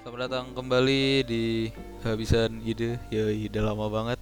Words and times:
Selamat 0.00 0.32
datang 0.32 0.56
kembali 0.56 1.28
di 1.28 1.68
Habisan 2.00 2.64
Ide. 2.64 2.96
Ya 3.12 3.28
udah 3.28 3.68
lama 3.68 3.86
banget. 3.92 4.16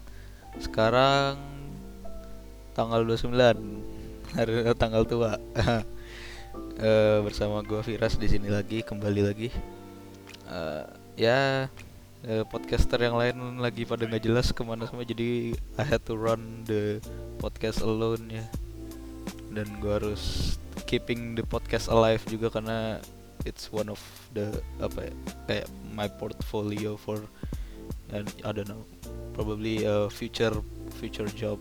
Sekarang 0.58 1.38
Tanggal 2.74 3.06
29 3.06 3.30
Hari 4.34 4.74
tanggal 4.74 5.06
tua. 5.06 5.38
Eh, 6.82 7.18
Bersama 7.22 7.62
gue 7.62 7.78
Firas 7.86 8.18
di 8.18 8.26
sini 8.26 8.50
lagi 8.50 8.82
Kembali 8.82 9.22
lagi. 9.22 9.54
Eh, 10.50 10.84
Ya 11.14 11.70
eh, 12.26 12.42
Podcaster 12.50 12.98
yang 12.98 13.14
lain 13.14 13.62
lagi 13.62 13.86
pada 13.86 14.02
nggak 14.02 14.26
jelas 14.26 14.50
ke 14.50 14.66
mana 14.66 14.82
semua 14.90 15.06
Jadi 15.06 15.54
I 15.78 15.84
had 15.86 16.02
to 16.10 16.18
run 16.18 16.66
the 16.66 16.98
podcast 17.38 17.86
alone 17.86 18.26
ya. 18.26 18.42
Dan 19.54 19.78
gue 19.78 19.94
harus 19.94 20.58
keeping 20.90 21.38
the 21.38 21.46
podcast 21.46 21.86
alive 21.86 22.26
juga 22.26 22.50
karena 22.50 22.98
it's 23.48 23.72
one 23.72 23.88
of 23.88 23.98
the 24.36 24.60
apa 24.84 25.08
ya 25.08 25.14
kayak 25.48 25.66
my 25.96 26.06
portfolio 26.06 27.00
for 27.00 27.24
and 28.12 28.28
I 28.44 28.52
don't 28.52 28.68
know 28.68 28.84
probably 29.32 29.88
a 29.88 30.12
future 30.12 30.52
future 31.00 31.30
job 31.32 31.56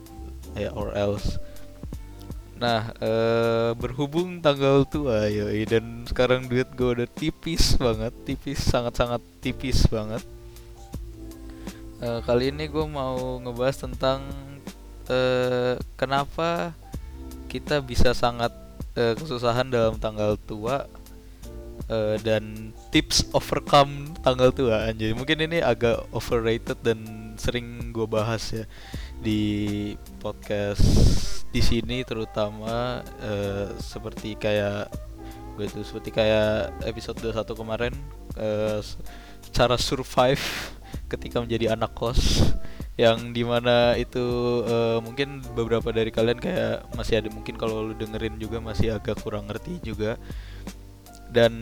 ya 0.52 0.68
or 0.76 0.92
else. 0.92 1.40
Nah 2.58 2.90
eh, 3.00 3.70
berhubung 3.78 4.42
tanggal 4.44 4.84
tua 4.84 5.30
ya 5.30 5.48
dan 5.64 6.04
sekarang 6.04 6.50
duit 6.50 6.68
gue 6.76 7.00
udah 7.00 7.08
tipis 7.08 7.78
banget 7.78 8.12
tipis 8.28 8.60
sangat 8.60 8.94
sangat 8.98 9.22
tipis 9.40 9.86
banget. 9.88 10.20
Eh, 11.98 12.20
kali 12.22 12.54
ini 12.54 12.70
gue 12.70 12.86
mau 12.86 13.42
ngebahas 13.42 13.86
tentang 13.88 14.22
eh, 15.10 15.74
kenapa 15.94 16.74
kita 17.48 17.80
bisa 17.80 18.12
sangat 18.12 18.50
eh, 18.98 19.14
kesusahan 19.14 19.70
dalam 19.70 19.96
tanggal 19.98 20.34
tua 20.38 20.90
eh, 21.86 22.16
dan 22.20 22.74
tips 22.90 23.30
overcome 23.30 24.10
tanggal 24.26 24.50
tua 24.50 24.90
anjay. 24.90 25.14
Mungkin 25.14 25.38
ini 25.46 25.62
agak 25.62 26.02
overrated 26.10 26.78
dan 26.82 26.98
sering 27.38 27.94
gue 27.94 28.06
bahas 28.10 28.42
ya 28.50 28.66
di 29.22 29.94
podcast 30.18 30.82
di 31.54 31.62
sini 31.62 32.02
terutama 32.02 33.00
eh, 33.22 33.70
seperti 33.78 34.34
kayak 34.34 34.90
gue 35.54 35.66
tuh 35.70 35.82
seperti 35.86 36.10
kayak 36.14 36.70
episode 36.86 37.18
21 37.18 37.54
kemarin 37.54 37.94
s- 38.78 38.98
cara 39.50 39.74
survive 39.74 40.42
ketika 41.10 41.42
menjadi 41.42 41.74
anak 41.74 41.94
kos 41.98 42.42
yang 42.98 43.30
di 43.30 43.42
mana 43.46 43.94
itu 43.94 44.22
eh, 44.66 44.98
mungkin 45.02 45.38
beberapa 45.54 45.90
dari 45.94 46.10
kalian 46.10 46.38
kayak 46.42 46.90
masih 46.94 47.22
ada 47.22 47.30
mungkin 47.30 47.54
kalau 47.54 47.86
lu 47.90 47.94
dengerin 47.94 48.34
juga 48.38 48.58
masih 48.58 48.94
agak 48.94 49.18
kurang 49.22 49.46
ngerti 49.46 49.78
juga 49.82 50.18
dan 51.28 51.52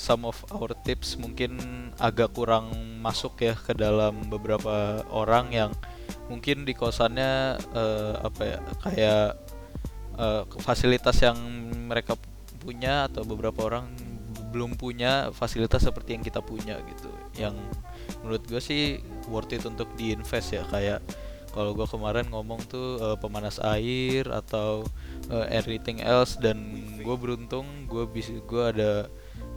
some 0.00 0.24
of 0.24 0.36
our 0.48 0.72
tips 0.84 1.20
mungkin 1.20 1.60
agak 2.00 2.32
kurang 2.32 2.72
masuk 3.04 3.44
ya 3.44 3.52
ke 3.52 3.76
dalam 3.76 4.28
beberapa 4.32 5.04
orang 5.12 5.52
yang 5.52 5.72
mungkin 6.32 6.64
di 6.64 6.72
kosannya 6.72 7.60
eh, 7.60 8.14
apa 8.16 8.42
ya 8.42 8.58
kayak 8.80 9.26
eh, 10.16 10.42
fasilitas 10.64 11.20
yang 11.20 11.36
mereka 11.90 12.16
punya 12.60 13.08
atau 13.08 13.24
beberapa 13.24 13.68
orang 13.68 13.88
belum 14.50 14.74
punya 14.74 15.30
fasilitas 15.30 15.86
seperti 15.86 16.18
yang 16.18 16.24
kita 16.26 16.42
punya 16.42 16.80
gitu. 16.90 17.10
Yang 17.38 17.56
menurut 18.20 18.42
gue 18.50 18.60
sih 18.60 18.98
worth 19.30 19.54
it 19.54 19.62
untuk 19.62 19.86
diinvest 19.94 20.58
ya 20.58 20.66
kayak 20.66 21.00
kalau 21.50 21.74
gue 21.74 21.86
kemarin 21.86 22.26
ngomong 22.30 22.60
tuh 22.70 22.98
eh, 23.00 23.16
pemanas 23.18 23.58
air 23.62 24.26
atau 24.30 24.86
eh, 25.30 25.46
everything 25.50 25.98
else 26.02 26.38
dan 26.38 26.58
gue 27.02 27.16
beruntung 27.18 27.66
gue 27.90 28.06
bisa 28.06 28.34
gue 28.46 28.62
ada 28.62 28.92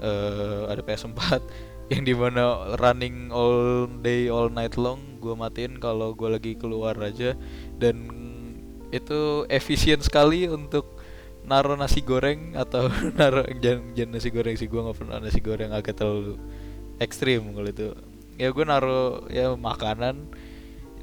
eh, 0.02 0.62
ada 0.70 0.82
PS4 0.82 1.42
yang 1.92 2.04
di 2.08 2.16
mana 2.16 2.76
running 2.80 3.30
all 3.30 3.86
day 4.02 4.32
all 4.32 4.48
night 4.50 4.80
long 4.80 5.14
gue 5.24 5.32
matiin 5.32 5.80
kalau 5.80 6.12
gue 6.12 6.28
lagi 6.28 6.60
keluar 6.60 7.00
aja. 7.00 7.32
Dan 7.80 8.12
itu 8.92 9.48
efisien 9.48 10.04
sekali 10.04 10.52
untuk 10.52 11.00
naruh 11.48 11.80
nasi 11.80 12.04
goreng 12.04 12.56
atau 12.60 12.92
naruh 13.20 13.48
jangan, 13.64 13.96
jangan 13.96 14.12
nasi 14.20 14.30
goreng 14.30 14.56
sih 14.60 14.68
gue 14.68 14.80
nggak 14.80 14.98
pernah 15.00 15.18
nasi 15.24 15.40
goreng 15.40 15.72
agak 15.72 15.96
terlalu 15.96 16.36
ekstrim 17.00 17.56
kalau 17.56 17.70
itu. 17.72 17.88
Ya 18.36 18.52
gue 18.52 18.66
naruh 18.68 19.24
ya 19.32 19.56
makanan 19.56 20.28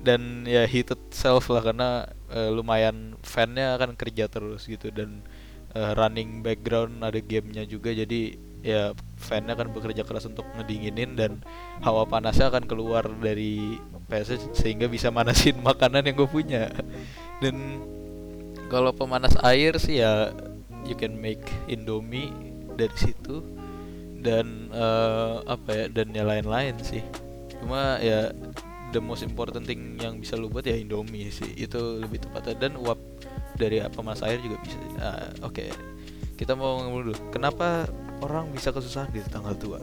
dan 0.00 0.48
ya 0.48 0.64
heated 0.64 1.12
self 1.12 1.52
lah 1.52 1.60
karena 1.60 2.08
eh, 2.32 2.48
lumayan 2.48 3.20
fannya 3.20 3.76
akan 3.76 3.96
kerja 4.00 4.32
terus 4.32 4.64
gitu 4.64 4.88
dan 4.88 5.20
eh, 5.76 5.92
running 5.92 6.40
background 6.40 7.04
ada 7.04 7.20
gamenya 7.20 7.68
juga 7.68 7.92
jadi 7.92 8.36
ya 8.60 8.92
fannya 9.16 9.56
akan 9.56 9.72
bekerja 9.72 10.04
keras 10.04 10.28
untuk 10.28 10.44
ngedinginin 10.56 11.16
dan 11.16 11.40
hawa 11.80 12.04
panasnya 12.04 12.52
akan 12.52 12.68
keluar 12.68 13.08
dari 13.20 13.80
PS 14.08 14.52
sehingga 14.52 14.88
bisa 14.88 15.08
manasin 15.08 15.56
makanan 15.68 16.04
yang 16.04 16.16
gue 16.16 16.28
punya. 16.28 16.68
Dan 17.40 17.80
kalau 18.68 18.92
pemanas 18.92 19.34
air 19.40 19.80
sih 19.80 20.04
ya 20.04 20.32
you 20.84 20.94
can 20.94 21.16
make 21.16 21.42
indomie 21.66 22.30
dari 22.76 22.96
situ 22.96 23.40
dan 24.20 24.68
eh, 24.72 25.34
apa 25.48 25.68
ya 25.72 25.84
dan 25.88 26.12
ya 26.12 26.24
lain-lain 26.28 26.76
sih. 26.84 27.00
Cuma 27.56 27.96
ya 28.00 28.32
the 28.90 29.02
most 29.02 29.22
important 29.22 29.66
thing 29.66 29.98
yang 29.98 30.18
bisa 30.18 30.34
lu 30.34 30.50
buat 30.50 30.66
ya 30.66 30.74
indomie 30.76 31.30
sih. 31.30 31.50
Itu 31.54 32.02
lebih 32.02 32.26
tepatnya. 32.26 32.68
Dan 32.68 32.78
uap 32.78 32.98
dari 33.56 33.82
pemanas 33.90 34.22
air 34.26 34.38
juga 34.42 34.56
bisa. 34.62 34.78
Ah, 34.98 35.30
oke. 35.46 35.70
Kita 36.38 36.56
mau 36.56 36.80
ngomong 36.80 37.02
dulu. 37.10 37.14
Kenapa 37.30 37.84
orang 38.24 38.50
bisa 38.50 38.72
kesusahan 38.72 39.12
di 39.12 39.20
tanggal 39.28 39.54
tua? 39.56 39.80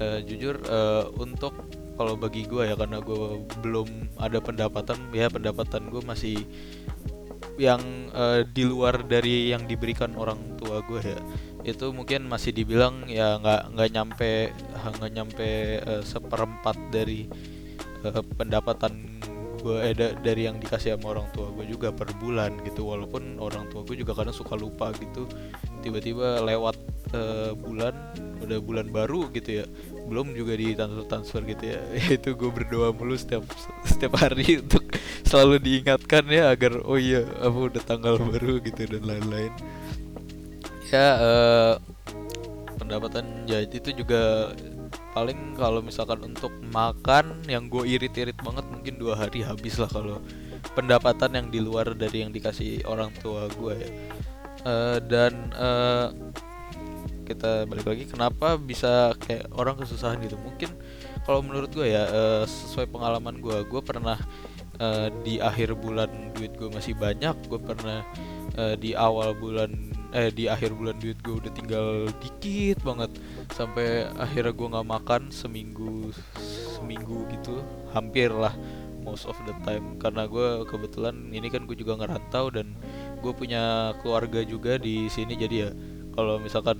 Eh, 0.00 0.20
jujur 0.26 0.58
eh, 0.64 1.04
untuk 1.20 1.54
kalau 1.94 2.16
bagi 2.16 2.48
gue 2.48 2.72
ya 2.72 2.74
karena 2.74 3.04
gue 3.04 3.44
belum 3.60 4.16
ada 4.16 4.40
pendapatan 4.40 5.12
ya 5.12 5.28
pendapatan 5.28 5.92
gue 5.92 6.02
masih 6.02 6.40
yang 7.60 7.82
eh, 8.10 8.48
di 8.48 8.64
luar 8.64 9.04
dari 9.04 9.52
yang 9.52 9.68
diberikan 9.68 10.16
orang 10.16 10.58
tua 10.58 10.80
gue 10.82 11.00
ya. 11.04 11.20
Itu 11.62 11.94
mungkin 11.94 12.26
masih 12.26 12.50
dibilang 12.50 13.06
ya 13.06 13.38
nggak 13.38 13.76
nggak 13.76 13.90
nyampe 13.92 14.50
nggak 14.98 15.12
nyampe 15.14 15.48
eh, 15.78 16.02
seperempat 16.02 16.74
dari 16.90 17.28
pendapatan 18.40 19.22
gue 19.62 19.78
eh, 19.78 19.94
da- 19.94 20.16
dari 20.18 20.50
yang 20.50 20.58
dikasih 20.58 20.98
sama 20.98 21.14
orang 21.14 21.30
tua 21.30 21.54
gue 21.54 21.64
juga 21.70 21.94
per 21.94 22.10
bulan 22.18 22.58
gitu. 22.66 22.82
Walaupun 22.90 23.38
orang 23.38 23.70
tua 23.70 23.86
gue 23.86 23.94
juga 23.94 24.12
kadang 24.12 24.34
suka 24.34 24.58
lupa 24.58 24.90
gitu. 24.98 25.30
Tiba-tiba 25.80 26.42
lewat 26.42 26.76
eh, 27.14 27.54
bulan 27.54 27.94
udah 28.42 28.58
bulan 28.58 28.90
baru 28.90 29.30
gitu 29.30 29.62
ya 29.62 29.64
belum 30.10 30.34
juga 30.34 30.58
di 30.58 30.74
transfer 30.74 31.06
transfer 31.06 31.40
gitu 31.46 31.64
ya. 31.78 31.80
Itu 32.18 32.34
gue 32.34 32.50
berdoa 32.50 32.90
mulu 32.90 33.14
setiap 33.14 33.46
setiap 33.86 34.18
hari 34.18 34.58
untuk 34.66 34.82
selalu 35.22 35.62
diingatkan 35.62 36.26
ya 36.28 36.50
agar 36.52 36.82
oh 36.82 36.98
iya 36.98 37.22
apa 37.40 37.58
udah 37.72 37.82
tanggal 37.86 38.18
baru 38.18 38.58
gitu 38.60 38.98
dan 38.98 39.02
lain-lain. 39.06 39.52
Ya 40.92 41.06
eh, 41.16 41.74
pendapatan 42.76 43.46
ya 43.48 43.62
itu 43.62 43.94
juga 43.94 44.52
paling 45.12 45.54
kalau 45.60 45.84
misalkan 45.84 46.24
untuk 46.24 46.52
makan 46.72 47.44
yang 47.44 47.68
gue 47.68 47.84
irit-irit 47.84 48.36
banget 48.40 48.64
mungkin 48.72 48.96
dua 48.96 49.14
hari 49.16 49.44
habis 49.44 49.76
lah 49.76 49.88
kalau 49.88 50.24
pendapatan 50.72 51.36
yang 51.36 51.46
di 51.52 51.60
luar 51.60 51.92
dari 51.92 52.24
yang 52.24 52.32
dikasih 52.32 52.84
orang 52.88 53.12
tua 53.20 53.48
gue 53.52 53.74
ya. 53.76 53.90
Eh, 54.62 54.98
dan 55.04 55.52
eh, 55.52 56.06
kita 57.28 57.68
balik 57.68 57.86
lagi 57.86 58.04
kenapa 58.08 58.56
bisa 58.56 59.12
kayak 59.20 59.52
orang 59.52 59.76
kesusahan 59.76 60.18
gitu? 60.24 60.40
Mungkin 60.40 60.72
kalau 61.28 61.44
menurut 61.44 61.68
gue 61.70 61.92
ya 61.92 62.08
eh, 62.08 62.44
sesuai 62.48 62.88
pengalaman 62.88 63.38
gue 63.38 63.68
gue 63.68 63.82
pernah 63.84 64.16
eh, 64.80 65.08
di 65.22 65.38
akhir 65.38 65.76
bulan 65.76 66.32
duit 66.32 66.56
gue 66.56 66.72
masih 66.72 66.96
banyak 66.96 67.36
gue 67.46 67.60
pernah 67.60 68.00
eh, 68.56 68.74
di 68.80 68.96
awal 68.96 69.36
bulan 69.36 69.70
eh 70.12 70.28
di 70.28 70.44
akhir 70.44 70.76
bulan 70.76 71.00
duit 71.00 71.16
gue 71.24 71.40
udah 71.40 71.52
tinggal 71.52 71.86
dikit 72.20 72.84
banget. 72.84 73.10
Sampai 73.56 74.06
akhirnya 74.20 74.52
gue 74.52 74.68
nggak 74.68 74.88
makan 74.88 75.22
seminggu 75.32 76.12
seminggu 76.76 77.24
gitu. 77.32 77.64
Hampir 77.96 78.28
lah 78.28 78.52
most 79.00 79.24
of 79.24 79.36
the 79.48 79.56
time. 79.64 79.96
Karena 79.96 80.28
gue 80.28 80.68
kebetulan 80.68 81.32
ini 81.32 81.48
kan 81.48 81.64
gue 81.64 81.76
juga 81.76 81.96
ngerantau 81.96 82.52
dan 82.52 82.76
gue 83.24 83.32
punya 83.32 83.96
keluarga 84.04 84.44
juga 84.44 84.76
di 84.76 85.08
sini. 85.08 85.32
Jadi 85.32 85.56
ya 85.64 85.70
kalau 86.12 86.36
misalkan 86.36 86.78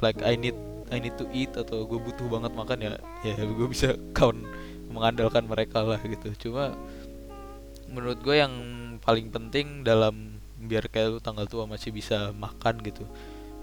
like 0.00 0.24
I 0.24 0.34
need 0.40 0.56
I 0.88 0.96
need 0.96 1.20
to 1.20 1.28
eat 1.36 1.52
atau 1.52 1.84
gue 1.84 2.00
butuh 2.00 2.26
banget 2.32 2.52
makan 2.56 2.78
ya 2.80 2.92
ya 3.20 3.36
gue 3.44 3.68
bisa 3.68 3.92
count 4.16 4.40
mengandalkan 4.88 5.44
mereka 5.44 5.84
lah 5.84 6.00
gitu. 6.00 6.48
Cuma 6.48 6.72
menurut 7.92 8.20
gue 8.20 8.36
yang 8.40 8.52
paling 9.04 9.32
penting 9.32 9.84
dalam 9.84 10.27
biar 10.58 10.90
kayak 10.90 11.08
lu 11.14 11.20
tanggal 11.22 11.46
tua 11.46 11.64
masih 11.64 11.94
bisa 11.94 12.34
makan 12.34 12.82
gitu. 12.82 13.06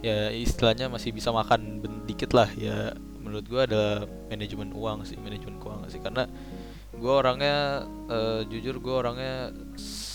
Ya 0.03 0.29
istilahnya 0.31 0.87
masih 0.87 1.11
bisa 1.11 1.33
makan 1.35 1.83
dikit 2.07 2.31
lah. 2.31 2.47
Ya 2.55 2.95
menurut 3.19 3.45
gue 3.47 3.61
ada 3.61 4.05
manajemen 4.31 4.71
uang 4.71 5.03
sih 5.03 5.19
manajemen 5.19 5.59
keuangan 5.59 5.89
sih. 5.91 5.99
Karena 5.99 6.29
gue 6.95 7.13
orangnya 7.13 7.83
eh, 8.07 8.41
jujur 8.47 8.79
gue 8.79 8.95
orangnya 8.95 9.51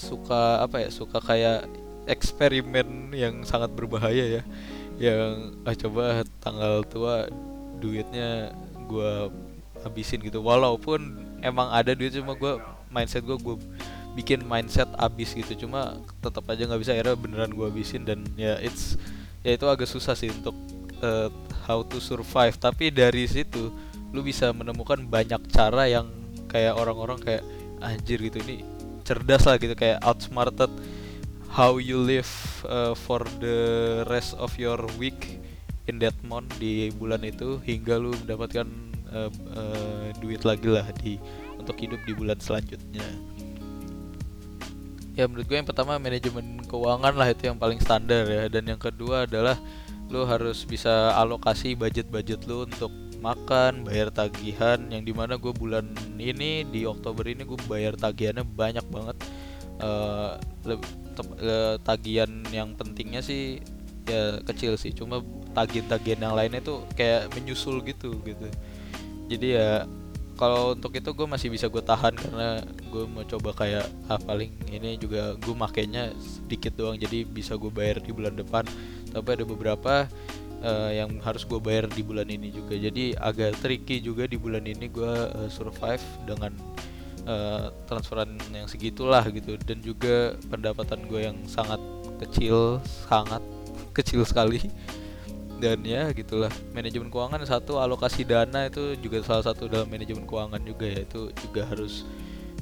suka 0.08 0.64
apa 0.64 0.86
ya 0.86 0.88
suka 0.88 1.20
kayak 1.20 1.68
eksperimen 2.08 3.12
yang 3.12 3.44
sangat 3.44 3.72
berbahaya 3.76 4.40
ya. 4.40 4.42
Yang 5.00 5.32
ah 5.68 5.74
coba 5.76 6.04
tanggal 6.40 6.84
tua 6.88 7.28
duitnya 7.80 8.52
gue 8.88 9.12
habisin 9.84 10.20
gitu. 10.20 10.40
Walaupun 10.40 11.28
emang 11.40 11.72
ada 11.72 11.96
duit 11.96 12.12
cuma 12.12 12.36
gue 12.36 12.60
mindset 12.92 13.24
gue 13.24 13.36
gue 13.36 13.56
bikin 14.16 14.42
mindset 14.46 14.88
abis 14.98 15.34
gitu. 15.34 15.66
Cuma 15.66 15.98
tetap 16.20 16.46
aja 16.50 16.66
nggak 16.66 16.80
bisa 16.80 16.92
akhirnya 16.94 17.16
beneran 17.16 17.52
gue 17.52 17.66
habisin. 17.66 18.02
Dan 18.06 18.26
ya 18.34 18.58
it's 18.62 18.98
ya 19.46 19.56
itu 19.56 19.66
agak 19.66 19.88
susah 19.88 20.14
sih 20.14 20.30
untuk 20.30 20.56
uh, 21.02 21.28
how 21.66 21.82
to 21.84 21.98
survive. 22.02 22.56
Tapi 22.58 22.90
dari 22.90 23.26
situ 23.26 23.70
lu 24.10 24.20
bisa 24.26 24.50
menemukan 24.50 24.98
banyak 25.06 25.40
cara 25.50 25.86
yang 25.86 26.10
kayak 26.50 26.74
orang-orang 26.74 27.18
kayak 27.22 27.44
anjir 27.78 28.18
gitu. 28.18 28.42
Ini 28.42 28.62
cerdas 29.06 29.42
lah 29.42 29.58
gitu 29.58 29.74
kayak 29.74 29.98
outsmarted 30.06 30.70
how 31.50 31.82
you 31.82 31.98
live 31.98 32.30
uh, 32.70 32.94
for 32.94 33.26
the 33.42 33.58
rest 34.06 34.38
of 34.38 34.54
your 34.54 34.78
week 35.02 35.42
in 35.90 35.98
that 35.98 36.14
month 36.22 36.46
di 36.62 36.94
bulan 36.94 37.26
itu 37.26 37.58
hingga 37.66 37.98
lu 37.98 38.14
mendapatkan 38.22 38.70
uh, 39.10 39.30
uh, 39.58 40.06
duit 40.22 40.46
lagi 40.46 40.70
lah 40.70 40.86
di 41.02 41.18
untuk 41.58 41.74
hidup 41.74 41.98
di 42.06 42.14
bulan 42.14 42.38
selanjutnya 42.38 43.02
ya 45.20 45.28
menurut 45.28 45.44
gue 45.44 45.56
yang 45.60 45.68
pertama 45.68 46.00
manajemen 46.00 46.64
keuangan 46.64 47.12
lah 47.12 47.28
itu 47.28 47.52
yang 47.52 47.60
paling 47.60 47.76
standar 47.76 48.24
ya. 48.24 48.48
Dan 48.48 48.64
yang 48.64 48.80
kedua 48.80 49.28
adalah 49.28 49.60
lu 50.08 50.24
harus 50.24 50.64
bisa 50.64 51.12
alokasi 51.20 51.76
budget-budget 51.76 52.48
lu 52.48 52.64
untuk 52.64 52.88
makan, 53.20 53.84
bayar 53.84 54.08
tagihan 54.08 54.80
yang 54.88 55.04
di 55.04 55.12
mana 55.12 55.36
gue 55.36 55.52
bulan 55.52 55.84
ini 56.16 56.64
di 56.64 56.88
Oktober 56.88 57.28
ini 57.28 57.44
gue 57.44 57.60
bayar 57.68 57.94
tagihannya 58.00 58.48
banyak 58.48 58.86
banget. 58.88 59.16
Uh, 59.80 60.36
uh, 60.68 61.76
tagihan 61.84 62.28
yang 62.52 62.72
pentingnya 62.76 63.20
sih 63.20 63.60
ya 64.08 64.40
kecil 64.48 64.80
sih. 64.80 64.96
Cuma 64.96 65.20
tagihan-tagihan 65.52 66.24
yang 66.24 66.34
lainnya 66.34 66.64
tuh 66.64 66.88
kayak 66.96 67.28
menyusul 67.36 67.84
gitu 67.84 68.16
gitu. 68.24 68.48
Jadi 69.28 69.54
ya 69.54 69.84
kalau 70.40 70.72
untuk 70.72 70.96
itu 70.96 71.12
gue 71.12 71.28
masih 71.28 71.52
bisa 71.52 71.68
gue 71.68 71.84
tahan 71.84 72.16
karena 72.16 72.64
gue 72.64 73.04
mau 73.04 73.20
coba 73.28 73.52
kayak 73.52 73.84
ah, 74.08 74.16
paling 74.16 74.48
ini 74.72 74.96
juga 74.96 75.36
gue 75.36 75.52
makainya 75.52 76.16
sedikit 76.16 76.72
doang 76.80 76.96
jadi 76.96 77.28
bisa 77.28 77.60
gue 77.60 77.68
bayar 77.68 78.00
di 78.00 78.08
bulan 78.08 78.32
depan. 78.40 78.64
Tapi 79.12 79.28
ada 79.36 79.44
beberapa 79.44 80.08
uh, 80.64 80.90
yang 80.96 81.20
harus 81.20 81.44
gue 81.44 81.60
bayar 81.60 81.92
di 81.92 82.00
bulan 82.00 82.24
ini 82.24 82.48
juga. 82.48 82.72
Jadi 82.72 83.12
agak 83.20 83.60
tricky 83.60 84.00
juga 84.00 84.24
di 84.24 84.40
bulan 84.40 84.64
ini 84.64 84.88
gue 84.88 85.12
uh, 85.12 85.50
survive 85.52 86.00
dengan 86.24 86.56
uh, 87.28 87.68
transferan 87.84 88.32
yang 88.56 88.64
segitulah 88.64 89.28
gitu. 89.28 89.60
Dan 89.60 89.84
juga 89.84 90.40
pendapatan 90.48 91.04
gue 91.04 91.20
yang 91.20 91.36
sangat 91.44 91.84
kecil 92.16 92.80
sangat 93.12 93.44
kecil 93.96 94.24
sekali 94.24 94.72
dan 95.60 95.84
ya 95.84 96.10
gitulah. 96.16 96.50
Manajemen 96.72 97.12
keuangan 97.12 97.44
satu 97.44 97.78
alokasi 97.78 98.24
dana 98.24 98.66
itu 98.66 98.96
juga 98.98 99.20
salah 99.20 99.44
satu 99.44 99.68
dalam 99.68 99.86
manajemen 99.86 100.24
keuangan 100.24 100.60
juga 100.64 100.88
ya. 100.88 101.04
Itu 101.04 101.30
juga 101.36 101.68
harus 101.68 102.08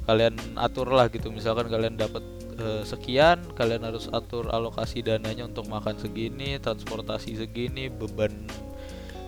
kalian 0.03 0.35
atur 0.59 0.91
lah 0.91 1.07
gitu. 1.07 1.31
Misalkan 1.31 1.71
kalian 1.71 1.95
dapat 1.95 2.21
e, 2.59 2.83
sekian 2.83 3.41
kalian 3.55 3.87
harus 3.87 4.11
atur 4.11 4.51
alokasi 4.51 4.99
dananya 4.99 5.47
untuk 5.47 5.71
makan 5.71 5.95
segini 5.95 6.59
transportasi 6.59 7.39
segini 7.39 7.87
beban 7.87 8.35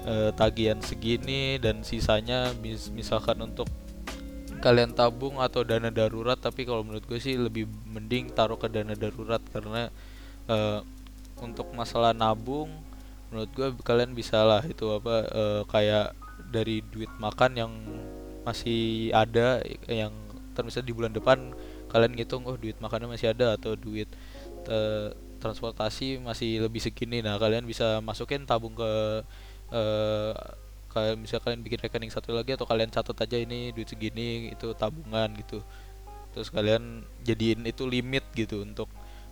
e, 0.03 0.35
tagihan 0.35 0.83
segini 0.83 1.55
dan 1.57 1.87
sisanya 1.87 2.51
mis 2.59 2.91
misalkan 2.91 3.39
untuk 3.39 3.71
kalian 4.61 4.93
tabung 4.93 5.39
atau 5.39 5.63
dana 5.63 5.89
darurat. 5.89 6.37
Tapi 6.37 6.67
kalau 6.67 6.83
menurut 6.83 7.07
gue 7.07 7.17
sih 7.17 7.39
lebih 7.39 7.65
mending 7.89 8.35
taruh 8.35 8.59
ke 8.59 8.67
dana 8.67 8.93
darurat 8.93 9.41
karena 9.55 9.87
e, 10.45 10.57
untuk 11.41 11.73
masalah 11.73 12.13
nabung 12.13 12.69
menurut 13.31 13.51
gue 13.55 13.67
kalian 13.87 14.11
bisa 14.11 14.43
lah 14.43 14.61
itu 14.67 14.91
apa 14.91 15.15
uh, 15.31 15.61
kayak 15.71 16.13
dari 16.51 16.83
duit 16.91 17.09
makan 17.17 17.51
yang 17.55 17.71
masih 18.43 19.09
ada 19.15 19.63
yang 19.87 20.11
termisal 20.51 20.83
di 20.83 20.91
bulan 20.91 21.15
depan 21.15 21.55
kalian 21.87 22.11
ngitung 22.11 22.43
oh 22.43 22.59
duit 22.59 22.75
makannya 22.83 23.07
masih 23.07 23.31
ada 23.31 23.55
atau 23.55 23.79
duit 23.79 24.11
uh, 24.67 25.15
transportasi 25.41 26.21
masih 26.21 26.61
lebih 26.61 26.79
segini. 26.79 27.19
Nah 27.19 27.41
kalian 27.41 27.65
bisa 27.65 27.99
masukin 27.99 28.45
tabung 28.45 28.77
ke 28.77 28.91
uh, 29.73 30.31
kalian 30.91 31.23
bisa 31.23 31.39
kalian 31.39 31.63
bikin 31.63 31.79
rekening 31.81 32.11
satu 32.11 32.35
lagi 32.35 32.53
atau 32.53 32.67
kalian 32.67 32.91
catat 32.91 33.15
aja 33.15 33.39
ini 33.39 33.71
duit 33.71 33.89
segini 33.89 34.53
itu 34.53 34.75
tabungan 34.77 35.33
gitu. 35.39 35.63
Terus 36.31 36.47
kalian 36.47 37.03
jadiin 37.27 37.67
itu 37.67 37.83
limit 37.87 38.23
gitu 38.37 38.63
untuk 38.63 38.87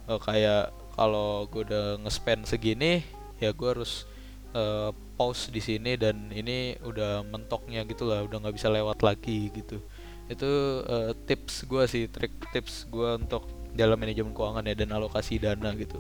uh, 0.08 0.20
kayak 0.20 0.72
kalau 0.98 1.48
gue 1.48 1.64
udah 1.64 2.02
nge-spend 2.04 2.44
segini 2.44 3.06
ya 3.40 3.56
gue 3.56 3.70
harus 3.72 4.06
uh, 4.54 4.92
pause 5.20 5.52
di 5.52 5.60
sini 5.60 6.00
dan 6.00 6.32
ini 6.32 6.80
udah 6.80 7.28
mentoknya 7.28 7.84
gitu 7.84 8.08
lah 8.08 8.24
udah 8.24 8.40
nggak 8.40 8.56
bisa 8.56 8.72
lewat 8.72 9.04
lagi 9.04 9.52
gitu. 9.52 9.84
Itu 10.30 10.84
uh, 10.86 11.12
tips 11.26 11.66
gue 11.66 11.84
sih 11.90 12.04
trik 12.08 12.34
tips 12.54 12.88
gue 12.88 13.20
untuk 13.20 13.50
dalam 13.74 13.98
manajemen 14.00 14.34
keuangan 14.34 14.66
ya 14.66 14.76
dan 14.78 14.96
alokasi 14.96 15.42
dana 15.42 15.74
gitu. 15.76 16.00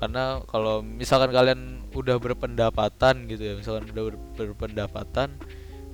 Karena 0.00 0.40
kalau 0.48 0.80
misalkan 0.80 1.30
kalian 1.32 1.84
udah 1.92 2.16
berpendapatan 2.16 3.28
gitu 3.28 3.42
ya 3.42 3.54
misalkan 3.58 3.90
udah 3.92 4.04
ber 4.12 4.16
berpendapatan 4.38 5.36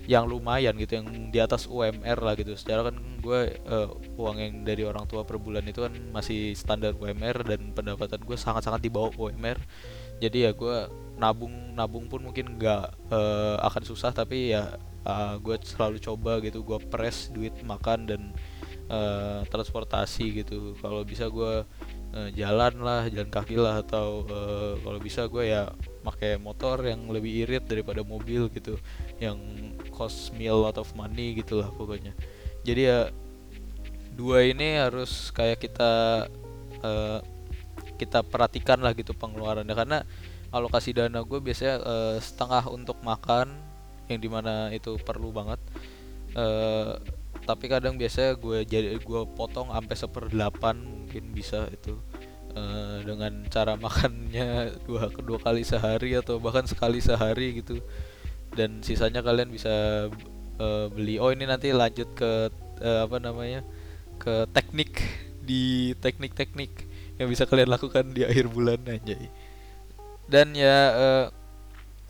yang 0.06 0.30
lumayan 0.30 0.78
gitu 0.78 1.02
yang 1.02 1.34
di 1.34 1.38
atas 1.42 1.66
UMR 1.66 2.22
lah 2.22 2.38
gitu. 2.38 2.54
Secara 2.54 2.90
kan 2.90 2.96
gue 3.18 3.58
uh, 3.66 3.90
uang 4.14 4.36
yang 4.38 4.52
dari 4.62 4.86
orang 4.86 5.10
tua 5.10 5.26
per 5.26 5.42
bulan 5.42 5.66
itu 5.66 5.82
kan 5.82 5.90
masih 6.14 6.54
standar 6.54 6.94
UMR 6.94 7.42
dan 7.42 7.74
pendapatan 7.74 8.22
gue 8.22 8.38
sangat-sangat 8.38 8.86
di 8.86 8.90
bawah 8.90 9.10
UMR 9.18 9.58
jadi 10.22 10.48
ya 10.48 10.52
gue 10.56 10.76
nabung 11.16 11.72
nabung 11.72 12.08
pun 12.08 12.20
mungkin 12.24 12.60
nggak 12.60 13.12
uh, 13.12 13.56
akan 13.64 13.82
susah 13.84 14.12
tapi 14.12 14.52
ya 14.52 14.76
uh, 15.04 15.36
gue 15.40 15.56
selalu 15.64 16.00
coba 16.00 16.40
gitu. 16.44 16.60
Gue 16.64 16.80
press 16.80 17.28
duit 17.32 17.52
makan 17.64 18.08
dan 18.08 18.22
uh, 18.88 19.44
transportasi 19.48 20.44
gitu. 20.44 20.76
Kalau 20.80 21.04
bisa 21.04 21.28
gue 21.28 21.64
jalan 22.32 22.80
lah 22.80 23.12
jalan 23.12 23.28
kaki 23.28 23.60
lah 23.60 23.84
atau 23.84 24.24
uh, 24.24 24.72
kalau 24.80 24.96
bisa 24.96 25.28
gue 25.28 25.52
ya 25.52 25.68
pakai 26.00 26.40
motor 26.40 26.80
yang 26.80 27.04
lebih 27.12 27.44
irit 27.44 27.68
daripada 27.68 28.00
mobil 28.00 28.48
gitu. 28.56 28.80
Yang 29.20 29.36
cost 29.92 30.32
me 30.32 30.48
a 30.48 30.56
lot 30.56 30.80
of 30.80 30.88
money 30.96 31.36
gitulah 31.36 31.68
pokoknya. 31.76 32.16
Jadi 32.64 32.82
ya 32.88 33.12
dua 34.16 34.48
ini 34.48 34.80
harus 34.80 35.28
kayak 35.28 35.60
kita 35.60 36.24
uh, 36.80 37.20
kita 37.96 38.22
perhatikan 38.22 38.78
lah 38.84 38.92
gitu 38.92 39.16
pengeluarannya. 39.16 39.74
Karena 39.74 39.98
alokasi 40.54 40.94
dana 40.94 41.20
gue 41.24 41.40
biasanya 41.42 41.82
uh, 41.82 42.16
setengah 42.22 42.70
untuk 42.70 43.00
makan 43.02 43.50
yang 44.06 44.20
di 44.22 44.28
mana 44.30 44.70
itu 44.70 44.96
perlu 45.02 45.34
banget. 45.34 45.58
Uh, 46.36 47.00
tapi 47.46 47.70
kadang 47.70 47.94
biasanya 47.94 48.34
gue 48.34 48.66
jadi 48.66 48.98
gue 48.98 49.22
potong 49.38 49.70
sampai 49.70 49.96
seperdelapan 49.96 50.76
mungkin 50.78 51.30
bisa 51.34 51.66
itu. 51.70 51.98
Uh, 52.56 53.04
dengan 53.04 53.44
cara 53.52 53.76
makannya 53.84 54.80
dua 54.88 55.12
kedua 55.12 55.36
kali 55.36 55.60
sehari 55.60 56.16
atau 56.16 56.40
bahkan 56.40 56.64
sekali 56.64 57.02
sehari 57.02 57.60
gitu. 57.60 57.82
Dan 58.54 58.80
sisanya 58.80 59.20
kalian 59.20 59.52
bisa 59.52 60.08
uh, 60.56 60.86
beli. 60.88 61.20
Oh 61.20 61.28
ini 61.34 61.44
nanti 61.44 61.70
lanjut 61.74 62.08
ke 62.16 62.48
uh, 62.80 63.00
apa 63.04 63.16
namanya 63.20 63.60
ke 64.16 64.46
teknik. 64.54 65.02
Di 65.46 65.94
teknik-teknik 66.02 66.85
yang 67.16 67.28
bisa 67.28 67.48
kalian 67.48 67.72
lakukan 67.72 68.12
di 68.12 68.22
akhir 68.24 68.48
bulan 68.52 68.80
aja 68.86 69.16
dan 70.26 70.52
ya 70.52 70.76
uh, 70.94 71.26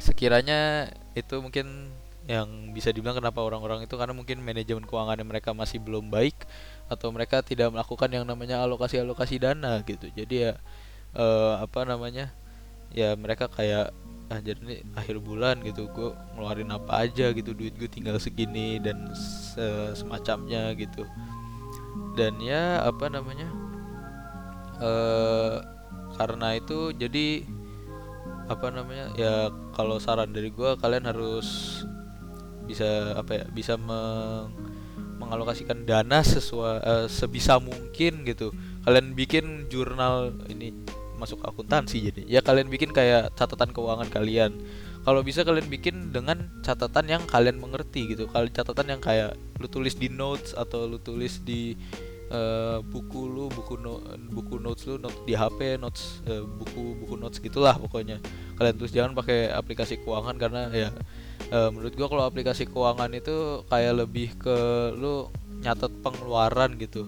sekiranya 0.00 0.92
itu 1.16 1.40
mungkin 1.40 1.92
yang 2.26 2.74
bisa 2.74 2.90
dibilang 2.90 3.14
kenapa 3.14 3.38
orang-orang 3.38 3.86
itu 3.86 3.94
karena 3.94 4.10
mungkin 4.10 4.42
manajemen 4.42 4.82
keuangan 4.82 5.22
mereka 5.22 5.54
masih 5.54 5.78
belum 5.78 6.10
baik 6.10 6.34
atau 6.90 7.14
mereka 7.14 7.38
tidak 7.38 7.70
melakukan 7.70 8.10
yang 8.10 8.26
namanya 8.26 8.58
alokasi-alokasi 8.66 9.38
dana 9.38 9.78
gitu. 9.86 10.10
Jadi 10.10 10.50
ya 10.50 10.52
uh, 11.14 11.62
apa 11.62 11.86
namanya 11.86 12.34
ya 12.90 13.14
mereka 13.14 13.46
kayak 13.46 13.94
ah 14.26 14.42
jadi 14.42 14.58
ini 14.58 14.76
akhir 14.98 15.22
bulan 15.22 15.62
gitu 15.62 15.86
gue 15.86 16.10
ngeluarin 16.34 16.74
apa 16.74 17.06
aja 17.06 17.30
gitu 17.30 17.54
duit 17.54 17.78
gue 17.78 17.86
tinggal 17.86 18.18
segini 18.18 18.82
dan 18.82 19.14
se 19.14 19.94
semacamnya 19.94 20.74
gitu. 20.74 21.06
Dan 22.18 22.42
ya 22.42 22.82
apa 22.82 23.06
namanya 23.06 23.46
uh, 24.80 25.62
karena 26.16 26.56
itu 26.56 26.92
jadi 26.96 27.44
apa 28.46 28.70
namanya 28.70 29.10
ya 29.18 29.50
kalau 29.74 29.98
saran 29.98 30.30
dari 30.30 30.54
gue 30.54 30.78
kalian 30.78 31.10
harus 31.10 31.82
bisa 32.66 33.14
apa 33.18 33.42
ya 33.42 33.44
bisa 33.50 33.74
meng, 33.78 34.54
mengalokasikan 35.18 35.86
dana 35.86 36.22
sesuai 36.22 36.76
uh, 36.82 37.06
sebisa 37.10 37.58
mungkin 37.58 38.22
gitu. 38.26 38.52
Kalian 38.86 39.18
bikin 39.18 39.66
jurnal 39.66 40.34
ini 40.46 40.70
masuk 41.16 41.42
akuntansi 41.42 42.12
jadi. 42.12 42.22
Ya 42.28 42.40
kalian 42.44 42.68
bikin 42.68 42.92
kayak 42.92 43.34
catatan 43.34 43.72
keuangan 43.72 44.06
kalian. 44.12 44.54
Kalau 45.06 45.22
bisa 45.22 45.46
kalian 45.46 45.70
bikin 45.70 46.10
dengan 46.10 46.50
catatan 46.66 47.06
yang 47.06 47.22
kalian 47.26 47.58
mengerti 47.58 48.10
gitu. 48.14 48.26
Kalau 48.30 48.46
catatan 48.50 48.98
yang 48.98 49.00
kayak 49.02 49.38
lu 49.58 49.66
tulis 49.70 49.94
di 49.96 50.10
notes 50.10 50.52
atau 50.52 50.86
lu 50.86 50.98
tulis 50.98 51.40
di 51.42 51.78
uh, 52.30 52.78
buku 52.82 53.20
lu 53.26 53.46
buku 53.52 53.78
no, 53.78 54.02
buku 54.32 54.58
notes 54.58 54.86
lu 54.86 54.98
notes 54.98 55.18
di 55.26 55.34
HP 55.36 55.78
notes 55.78 56.22
uh, 56.26 56.42
buku 56.42 56.96
buku 57.04 57.14
notes 57.18 57.38
gitulah 57.38 57.76
pokoknya. 57.78 58.18
Kalian 58.56 58.74
terus 58.78 58.92
jangan 58.94 59.12
pakai 59.14 59.52
aplikasi 59.52 60.00
keuangan 60.00 60.36
karena 60.40 60.72
ya 60.72 60.88
uh, 61.52 61.68
menurut 61.70 61.94
gua 61.94 62.08
kalau 62.10 62.24
aplikasi 62.24 62.66
keuangan 62.66 63.10
itu 63.14 63.62
kayak 63.68 64.06
lebih 64.06 64.34
ke 64.38 64.56
lu 64.96 65.30
nyatet 65.62 65.92
pengeluaran 66.02 66.74
gitu. 66.80 67.06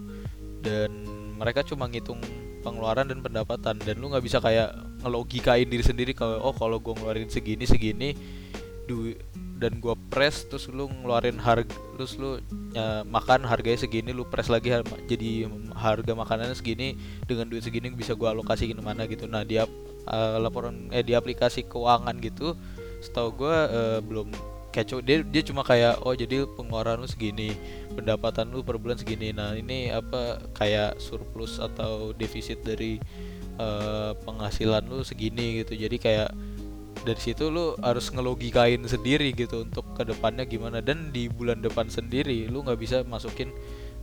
Dan 0.59 0.91
mereka 1.39 1.63
cuma 1.63 1.87
ngitung 1.87 2.19
pengeluaran 2.61 3.07
dan 3.07 3.19
pendapatan. 3.23 3.79
Dan 3.79 4.03
lu 4.03 4.11
nggak 4.11 4.23
bisa 4.23 4.43
kayak 4.43 4.75
ngelogikain 5.03 5.67
diri 5.67 5.83
sendiri 5.83 6.11
kalau 6.11 6.43
oh 6.43 6.55
kalau 6.55 6.83
gue 6.83 6.91
ngeluarin 6.91 7.31
segini 7.31 7.63
segini 7.63 8.11
duit 8.89 9.21
dan 9.59 9.83
gua 9.83 9.99
press 10.07 10.47
terus 10.47 10.71
lu 10.71 10.87
ngeluarin 10.87 11.35
harga 11.35 11.75
terus 11.99 12.15
lu 12.15 12.39
ya, 12.71 13.03
makan 13.03 13.43
harganya 13.43 13.83
segini 13.83 14.15
lu 14.15 14.23
press 14.23 14.47
lagi 14.47 14.71
har 14.71 14.87
jadi 15.05 15.51
harga 15.75 16.15
makanannya 16.15 16.55
segini 16.55 16.95
dengan 17.27 17.51
duit 17.51 17.67
segini 17.67 17.91
bisa 17.91 18.15
gua 18.15 18.31
alokasi 18.31 18.71
mana 18.79 19.03
gitu. 19.05 19.27
Nah 19.27 19.43
dia 19.43 19.67
uh, 20.07 20.37
laporan 20.39 20.87
eh 20.95 21.03
di 21.03 21.11
aplikasi 21.11 21.67
keuangan 21.67 22.15
gitu 22.23 22.55
setahu 23.03 23.45
gua 23.45 23.67
uh, 23.67 23.99
belum 23.99 24.31
kayak 24.69 25.01
dia 25.01 25.25
dia 25.25 25.41
cuma 25.43 25.65
kayak 25.65 25.97
oh 26.05 26.13
jadi 26.13 26.45
pengeluaran 26.53 27.01
lu 27.01 27.09
segini 27.09 27.57
pendapatan 27.97 28.53
lu 28.53 28.61
per 28.61 28.77
bulan 28.79 28.95
segini. 28.95 29.35
Nah 29.35 29.57
ini 29.57 29.89
apa 29.89 30.39
kayak 30.55 31.01
surplus 31.01 31.57
atau 31.57 32.13
defisit 32.13 32.61
dari 32.61 33.01
uh, 33.57 34.13
penghasilan 34.23 34.85
lu 34.85 35.01
segini 35.01 35.65
gitu. 35.65 35.73
Jadi 35.73 35.97
kayak 35.97 36.29
dari 37.03 37.21
situ 37.21 37.47
lu 37.47 37.75
harus 37.79 38.11
ngelogikain 38.11 38.83
sendiri 38.83 39.31
gitu 39.31 39.63
untuk 39.63 39.85
ke 39.95 40.03
depannya 40.03 40.43
gimana. 40.43 40.83
Dan 40.83 41.11
di 41.15 41.31
bulan 41.31 41.63
depan 41.63 41.87
sendiri 41.87 42.47
lu 42.51 42.63
nggak 42.65 42.79
bisa 42.79 42.97
masukin 43.07 43.51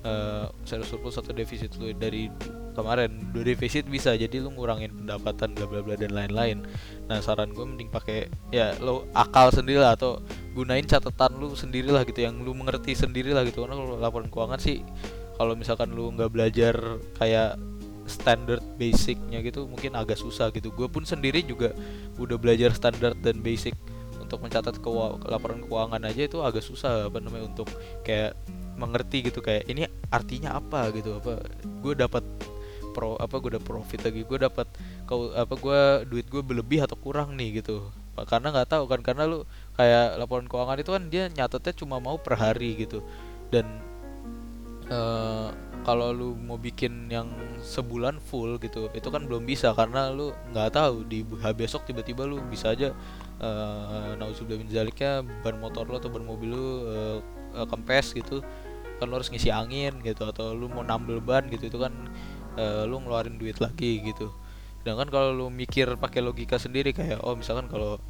uh, 0.04 0.48
surplus 0.64 1.18
atau 1.20 1.32
defisit 1.36 1.74
lu 1.76 1.92
dari 1.96 2.28
kemarin. 2.76 3.32
Dua 3.32 3.44
defisit 3.44 3.88
bisa 3.88 4.12
jadi 4.16 4.40
lu 4.40 4.52
ngurangin 4.52 4.92
pendapatan 4.92 5.56
bla 5.56 5.66
bla 5.66 5.80
bla 5.80 5.96
dan 5.96 6.12
lain-lain. 6.12 6.64
Nah 7.08 7.18
saran 7.24 7.52
gue 7.52 7.64
mending 7.64 7.88
pakai 7.88 8.28
ya 8.52 8.76
lu 8.80 9.08
akal 9.16 9.48
sendiri 9.52 9.80
lah 9.80 9.96
atau 9.96 10.20
gunain 10.52 10.84
catatan 10.84 11.36
lu 11.36 11.52
sendiri 11.52 11.88
lah 11.92 12.04
gitu 12.04 12.24
yang 12.24 12.40
lu 12.44 12.52
mengerti 12.52 12.92
sendiri 12.92 13.32
lah 13.32 13.44
gitu. 13.44 13.64
Karena 13.64 13.76
kalau 13.76 13.96
laporan 13.96 14.28
keuangan 14.28 14.60
sih 14.60 14.84
kalau 15.36 15.52
misalkan 15.52 15.92
lu 15.92 16.12
nggak 16.16 16.32
belajar 16.32 16.74
kayak 17.20 17.60
standard 18.06 18.62
basicnya 18.78 19.42
gitu 19.42 19.66
mungkin 19.66 19.94
agak 19.98 20.18
susah 20.18 20.50
gitu. 20.54 20.70
Gue 20.74 20.86
pun 20.90 21.02
sendiri 21.02 21.42
juga 21.42 21.74
udah 22.18 22.38
belajar 22.38 22.72
standar 22.72 23.12
dan 23.18 23.42
basic 23.42 23.74
untuk 24.18 24.42
mencatat 24.42 24.82
ke 24.82 24.88
laporan 25.30 25.62
keuangan 25.62 26.02
aja 26.02 26.26
itu 26.26 26.42
agak 26.42 26.66
susah 26.66 27.06
apa 27.06 27.22
namanya 27.22 27.46
untuk 27.46 27.70
kayak 28.02 28.34
mengerti 28.74 29.30
gitu 29.30 29.38
kayak 29.38 29.70
ini 29.70 29.86
artinya 30.10 30.58
apa 30.58 30.90
gitu 30.90 31.22
apa 31.22 31.40
gue 31.62 31.94
dapat 31.94 32.26
pro 32.90 33.14
apa 33.20 33.36
gue 33.38 33.54
udah 33.54 33.62
profit 33.62 34.02
lagi 34.02 34.24
gue 34.24 34.38
dapat 34.40 34.66
kau 35.04 35.30
apa 35.30 35.54
gue 35.54 35.80
duit 36.08 36.26
gue 36.26 36.42
berlebih 36.42 36.82
atau 36.82 36.96
kurang 36.96 37.36
nih 37.36 37.60
gitu. 37.60 37.92
Karena 38.16 38.48
nggak 38.48 38.72
tahu 38.72 38.88
kan 38.88 39.04
karena 39.04 39.28
lu 39.28 39.44
kayak 39.76 40.16
laporan 40.16 40.48
keuangan 40.48 40.80
itu 40.80 40.90
kan 40.96 41.04
dia 41.12 41.28
nyatetnya 41.28 41.76
cuma 41.76 42.00
mau 42.00 42.16
per 42.16 42.40
hari 42.40 42.72
gitu. 42.88 43.04
Dan 43.52 43.68
uh, 44.88 45.52
kalau 45.86 46.10
lu 46.10 46.34
mau 46.34 46.58
bikin 46.58 47.06
yang 47.06 47.30
sebulan 47.62 48.18
full 48.18 48.58
gitu 48.58 48.90
itu 48.90 49.06
kan 49.06 49.22
belum 49.22 49.46
bisa 49.46 49.70
karena 49.70 50.10
lu 50.10 50.34
nggak 50.50 50.74
tahu 50.74 51.06
di 51.06 51.22
besok 51.54 51.86
tiba-tiba 51.86 52.26
lu 52.26 52.42
bisa 52.50 52.74
aja 52.74 52.90
uh, 53.38 54.18
nauzubillah 54.18 54.58
min 54.58 54.66
zaliknya 54.66 55.22
ban 55.46 55.54
motor 55.62 55.86
lo 55.86 56.02
atau 56.02 56.10
ban 56.10 56.26
mobil 56.26 56.50
lu 56.50 56.66
uh, 56.90 57.66
kempes 57.70 58.18
gitu. 58.18 58.42
Kan 58.98 59.12
lu 59.12 59.14
harus 59.14 59.30
ngisi 59.30 59.54
angin 59.54 59.94
gitu 60.02 60.26
atau 60.26 60.58
lu 60.58 60.66
mau 60.66 60.82
nambel 60.82 61.22
ban 61.22 61.46
gitu 61.46 61.70
itu 61.70 61.78
kan 61.78 61.94
uh, 62.58 62.82
lu 62.82 62.98
ngeluarin 63.06 63.38
duit 63.38 63.62
lagi 63.62 64.02
gitu. 64.02 64.34
Sedangkan 64.82 65.06
kalau 65.06 65.30
lu 65.30 65.46
mikir 65.54 65.94
pakai 66.02 66.18
logika 66.18 66.58
sendiri 66.58 66.90
kayak 66.90 67.22
oh 67.22 67.38
misalkan 67.38 67.70
kalau 67.70 68.02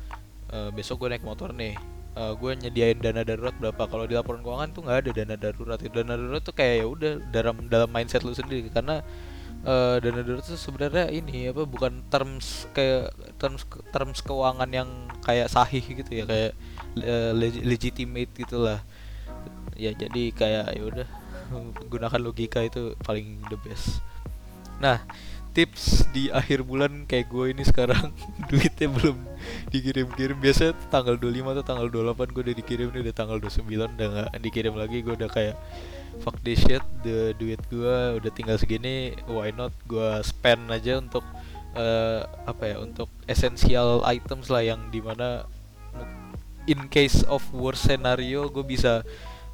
uh, 0.49 0.73
besok 0.73 1.04
gue 1.04 1.12
naik 1.12 1.28
motor 1.28 1.52
nih 1.52 1.76
uh, 2.16 2.32
gue 2.35 2.52
nyediain 2.56 2.99
dana 2.99 3.23
darurat 3.23 3.54
berapa. 3.61 3.82
Kalau 3.87 4.04
di 4.08 4.16
laporan 4.16 4.40
keuangan 4.40 4.68
tuh 4.73 4.82
nggak 4.88 4.99
ada 5.04 5.11
dana 5.12 5.35
darurat. 5.37 5.78
Dana 5.78 6.14
darurat 6.16 6.42
tuh 6.42 6.54
kayak 6.56 6.75
ya 6.82 6.87
udah 6.88 7.12
dalam 7.30 7.56
dalam 7.68 7.88
mindset 7.92 8.25
lu 8.25 8.32
sendiri. 8.32 8.73
Karena 8.73 9.04
uh, 9.62 9.96
dana 10.00 10.20
darurat 10.25 10.42
itu 10.42 10.58
sebenarnya 10.58 11.12
ini 11.12 11.52
apa 11.52 11.62
bukan 11.68 12.02
terms 12.08 12.66
kayak 12.73 13.12
terms 13.37 13.68
terms 13.92 14.18
keuangan 14.25 14.70
yang 14.73 14.88
kayak 15.23 15.52
sahih 15.52 15.85
gitu 15.85 16.11
ya. 16.11 16.25
Kayak 16.25 16.52
uh, 17.04 17.32
legitimate 17.62 18.32
gitulah 18.35 18.80
ya 19.76 19.92
jadi 19.92 20.32
kayak 20.32 20.66
ya 20.73 20.82
udah 20.88 21.08
gunakan 21.92 22.20
logika 22.25 22.64
itu 22.64 22.96
paling 23.04 23.44
the 23.52 23.61
best. 23.61 24.00
Nah 24.80 25.04
tips 25.57 26.05
di 26.13 26.29
akhir 26.29 26.69
bulan 26.69 27.09
kayak 27.09 27.33
gue 27.33 27.57
ini 27.57 27.65
sekarang. 27.65 28.13
Duitnya 28.53 28.93
belum 28.93 29.17
dikirim-kirim. 29.73 30.37
Biasa 30.37 30.77
tanggal 30.93 31.17
25 31.17 31.57
atau 31.57 31.65
tanggal 31.65 31.89
28 31.89 32.37
gue 32.37 32.43
udah 32.53 32.57
dikirim. 32.61 32.87
Udah 32.93 33.17
tanggal 33.17 33.41
29 33.41 33.97
udah 33.97 34.09
gak 34.13 34.29
dikirim 34.45 34.77
lagi. 34.77 35.01
Gue 35.01 35.17
udah 35.17 35.33
kayak 35.33 35.57
fuck 36.21 36.37
this 36.45 36.61
shit 36.65 36.81
the 37.05 37.37
duit 37.37 37.61
gue 37.69 38.17
udah 38.21 38.31
tinggal 38.33 38.57
segini 38.57 39.13
why 39.29 39.53
not 39.53 39.73
gue 39.85 40.21
spend 40.25 40.65
aja 40.73 40.97
untuk 40.97 41.21
uh, 41.77 42.25
apa 42.49 42.73
ya 42.73 42.77
untuk 42.81 43.13
essential 43.29 44.01
items 44.09 44.49
lah 44.49 44.65
yang 44.65 44.81
di 44.89 45.05
mana 45.05 45.45
in 46.67 46.89
case 46.89 47.23
of 47.29 47.45
worst 47.53 47.87
scenario 47.87 48.49
gue 48.49 48.65
bisa 48.65 49.05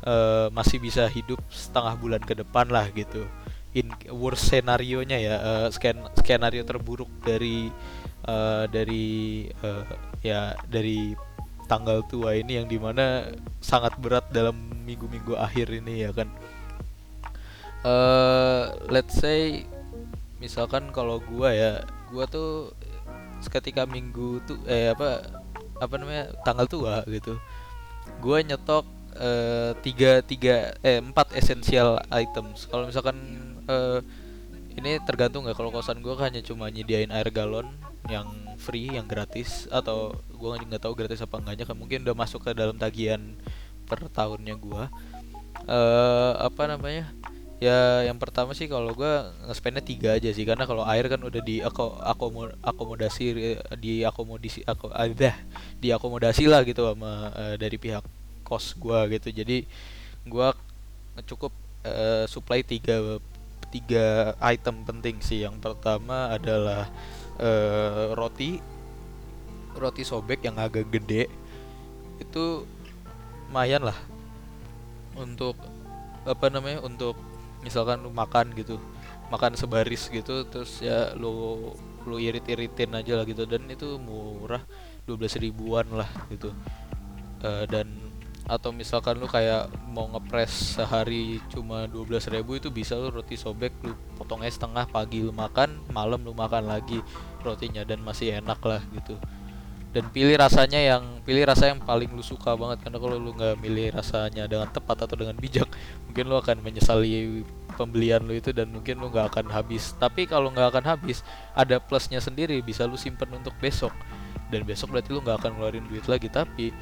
uh, 0.07 0.49
masih 0.55 0.79
bisa 0.79 1.07
hidup 1.11 1.43
setengah 1.51 1.99
bulan 1.99 2.23
ke 2.23 2.39
depan 2.39 2.71
lah 2.71 2.87
gitu 2.95 3.27
in 3.73 3.89
worst 4.13 4.53
scenario 4.53 5.01
nya 5.01 5.17
ya 5.17 5.37
uh, 5.41 5.69
sken 5.73 5.97
skenario 6.21 6.61
terburuk 6.65 7.09
dari 7.25 7.73
uh, 8.29 8.69
dari 8.69 9.49
uh, 9.65 9.85
ya 10.21 10.53
dari 10.69 11.17
tanggal 11.65 12.05
tua 12.05 12.37
ini 12.37 12.61
yang 12.61 12.69
di 12.69 12.77
mana 12.77 13.33
sangat 13.65 13.97
berat 13.97 14.29
dalam 14.29 14.53
minggu-minggu 14.85 15.33
akhir 15.41 15.73
ini 15.73 16.05
ya 16.05 16.13
kan. 16.13 16.29
Uh, 17.83 18.77
let's 18.93 19.17
say 19.17 19.65
misalkan 20.39 20.93
kalau 20.93 21.19
gua 21.19 21.51
ya 21.51 21.73
gua 22.13 22.29
tuh 22.29 22.77
ketika 23.49 23.89
minggu 23.89 24.39
tuh 24.47 24.61
eh 24.69 24.93
apa 24.93 25.25
apa 25.81 25.95
namanya 25.97 26.31
tanggal 26.45 26.69
tua 26.69 27.03
gitu. 27.09 27.41
Gua 28.21 28.45
nyetok 28.45 28.85
uh, 29.17 29.73
tiga 29.81 30.21
tiga 30.21 30.77
eh 30.85 31.01
empat 31.01 31.33
essential 31.33 31.99
items. 32.13 32.69
Kalau 32.69 32.87
misalkan 32.87 33.17
uh, 33.69 34.01
ini 34.73 34.97
tergantung 35.05 35.45
nggak 35.45 35.59
kalau 35.59 35.71
kosan 35.71 36.01
gue 36.01 36.15
hanya 36.17 36.41
cuma 36.41 36.73
nyediain 36.73 37.13
air 37.13 37.29
galon 37.29 37.69
yang 38.09 38.27
free 38.59 38.89
yang 38.89 39.07
gratis 39.07 39.69
atau 39.69 40.17
gue 40.33 40.51
nggak 40.67 40.83
tahu 40.83 40.97
gratis 40.97 41.23
apa 41.23 41.39
enggaknya 41.39 41.65
kan 41.69 41.77
mungkin 41.77 42.03
udah 42.03 42.17
masuk 42.17 42.47
ke 42.47 42.51
dalam 42.57 42.75
tagihan 42.81 43.21
per 43.87 44.09
tahunnya 44.09 44.57
gue 44.57 44.85
uh, 45.69 46.33
apa 46.41 46.63
namanya? 46.71 47.11
Ya 47.63 48.03
yang 48.03 48.19
pertama 48.19 48.59
sih 48.59 48.67
kalau 48.67 48.91
gue 48.91 49.13
ngespendnya 49.47 49.85
tiga 49.87 50.19
aja 50.19 50.35
sih 50.35 50.43
karena 50.43 50.67
kalau 50.67 50.83
air 50.83 51.07
kan 51.07 51.23
udah 51.23 51.39
di 51.39 51.63
ako, 51.63 51.95
akomod, 52.03 52.59
akomodasi 52.59 53.39
di 53.79 54.03
akomodasi 54.03 54.67
aku 54.67 54.91
ada 54.91 55.31
di 55.79 55.95
akomodasi 55.95 56.51
lah 56.51 56.67
gitu 56.67 56.91
sama 56.91 57.31
uh, 57.31 57.55
dari 57.55 57.79
pihak 57.79 58.03
kos 58.43 58.75
gue 58.75 59.15
gitu. 59.15 59.31
Jadi 59.31 59.71
gue 60.27 60.49
cukup 61.23 61.55
uh, 61.87 62.27
supply 62.27 62.67
tiga 62.67 63.23
tiga 63.73 64.37
item 64.45 64.85
penting 64.85 65.19
sih. 65.25 65.43
Yang 65.43 65.65
pertama 65.65 66.31
adalah 66.31 66.93
uh, 67.41 68.13
roti. 68.13 68.61
Roti 69.73 70.05
sobek 70.05 70.45
yang 70.45 70.61
agak 70.61 70.93
gede. 70.93 71.33
Itu 72.21 72.69
lumayan 73.49 73.85
lah 73.89 73.99
untuk 75.13 75.57
apa 76.25 76.49
namanya 76.49 76.81
untuk 76.81 77.17
misalkan 77.61 78.01
lu 78.01 78.09
makan 78.09 78.57
gitu 78.57 78.81
makan 79.29 79.53
sebaris 79.61 80.09
gitu 80.09 80.49
terus 80.49 80.81
ya 80.81 81.13
lu 81.13 81.69
lu 82.09 82.17
irit 82.17 82.45
iritin 82.49 82.93
aja 82.93 83.17
lah 83.17 83.25
gitu. 83.25 83.49
Dan 83.49 83.65
itu 83.73 83.97
murah 83.97 84.61
12 85.09 85.41
ribuan 85.41 85.89
lah 85.89 86.09
gitu. 86.29 86.53
Uh, 87.43 87.67
dan 87.67 88.12
atau 88.47 88.75
misalkan 88.75 89.23
lu 89.23 89.31
kayak 89.31 89.71
mau 89.95 90.11
ngepres 90.11 90.79
sehari 90.79 91.39
cuma 91.47 91.87
12.000 91.87 92.43
itu 92.43 92.69
bisa 92.75 92.99
lu 92.99 93.15
roti 93.15 93.39
sobek 93.39 93.71
lu 93.87 93.95
potongnya 94.19 94.51
setengah 94.51 94.85
pagi 94.91 95.23
lu 95.23 95.31
makan 95.31 95.79
malam 95.95 96.19
lu 96.27 96.35
makan 96.35 96.67
lagi 96.67 96.99
rotinya 97.47 97.87
dan 97.87 98.03
masih 98.03 98.43
enak 98.43 98.59
lah 98.63 98.83
gitu. 98.95 99.15
Dan 99.93 100.09
pilih 100.09 100.41
rasanya 100.41 100.81
yang 100.81 101.21
pilih 101.21 101.45
rasa 101.45 101.69
yang 101.69 101.85
paling 101.85 102.09
lu 102.17 102.25
suka 102.25 102.57
banget 102.57 102.81
karena 102.81 102.97
kalau 102.97 103.21
lu 103.21 103.37
nggak 103.37 103.61
milih 103.61 103.93
rasanya 103.93 104.49
dengan 104.49 104.65
tepat 104.73 105.05
atau 105.05 105.21
dengan 105.21 105.37
bijak 105.37 105.69
mungkin 106.09 106.33
lu 106.33 106.41
akan 106.41 106.65
menyesali 106.65 107.45
pembelian 107.77 108.25
lu 108.25 108.33
itu 108.33 108.57
dan 108.57 108.73
mungkin 108.73 108.97
lu 108.97 109.13
nggak 109.13 109.37
akan 109.37 109.53
habis. 109.53 109.93
Tapi 110.01 110.25
kalau 110.25 110.49
nggak 110.49 110.73
akan 110.73 110.85
habis 110.97 111.21
ada 111.53 111.77
plusnya 111.77 112.25
sendiri 112.25 112.65
bisa 112.65 112.89
lu 112.89 112.97
simpen 112.97 113.29
untuk 113.37 113.53
besok. 113.61 113.93
Dan 114.49 114.65
besok 114.65 114.97
berarti 114.97 115.13
lu 115.13 115.21
nggak 115.21 115.45
akan 115.45 115.51
ngeluarin 115.61 115.85
duit 115.85 116.09
lagi 116.09 116.29
tapi 116.33 116.73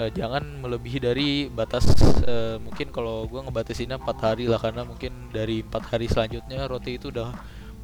uh, 0.00 0.10
jangan 0.10 0.42
melebihi 0.62 0.98
dari 0.98 1.28
batas 1.50 1.86
uh, 2.24 2.56
mungkin 2.62 2.90
kalau 2.90 3.26
gue 3.28 3.40
ngebatasinnya 3.40 4.00
empat 4.00 4.18
hari 4.22 4.50
lah 4.50 4.58
karena 4.58 4.82
mungkin 4.82 5.30
dari 5.30 5.62
empat 5.62 5.94
hari 5.94 6.06
selanjutnya 6.10 6.66
roti 6.66 6.96
itu 6.98 7.10
udah 7.12 7.30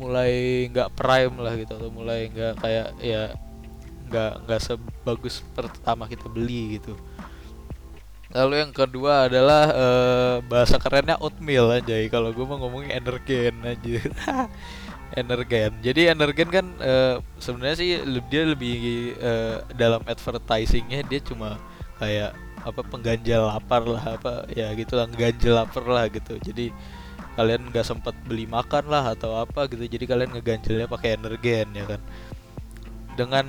mulai 0.01 0.65
nggak 0.73 0.97
prime 0.97 1.37
lah 1.37 1.53
gitu 1.61 1.77
atau 1.77 1.91
mulai 1.93 2.33
nggak 2.33 2.55
kayak 2.57 2.89
ya 3.05 3.23
nggak 4.09 4.33
nggak 4.49 4.61
sebagus 4.65 5.45
pertama 5.53 6.09
kita 6.09 6.27
beli 6.27 6.81
gitu 6.81 6.97
Lalu 8.31 8.63
yang 8.63 8.71
kedua 8.71 9.27
adalah 9.27 9.65
uh, 9.75 10.37
bahasa 10.47 10.79
kerennya 10.79 11.19
oatmeal 11.19 11.67
aja. 11.75 11.99
Kalau 12.07 12.31
gue 12.31 12.47
mau 12.47 12.63
ngomongin 12.63 12.95
energen 12.95 13.59
aja. 13.67 13.99
energen. 15.21 15.71
Jadi 15.83 16.07
energen 16.07 16.49
kan 16.49 16.67
uh, 16.79 17.19
sebenarnya 17.43 17.77
sih 17.83 17.91
dia 18.31 18.43
lebih 18.47 18.75
uh, 19.19 19.67
dalam 19.75 20.07
advertisingnya 20.07 21.03
dia 21.11 21.19
cuma 21.19 21.59
kayak 22.01 22.33
apa 22.61 22.81
pengganjal 22.85 23.49
lapar 23.49 23.85
lah 23.85 24.21
apa 24.21 24.45
ya 24.53 24.73
gitu 24.77 24.97
lah 24.97 25.07
ganjel 25.13 25.55
lapar 25.55 25.85
lah 25.85 26.09
gitu. 26.09 26.41
Jadi 26.41 26.73
kalian 27.37 27.71
nggak 27.71 27.87
sempat 27.87 28.17
beli 28.25 28.49
makan 28.49 28.89
lah 28.89 29.13
atau 29.13 29.37
apa 29.37 29.69
gitu. 29.69 29.85
Jadi 29.85 30.05
kalian 30.09 30.33
ngeganjelnya 30.33 30.89
pakai 30.89 31.21
energen 31.21 31.69
ya 31.77 31.85
kan. 31.85 32.01
Dengan 33.15 33.47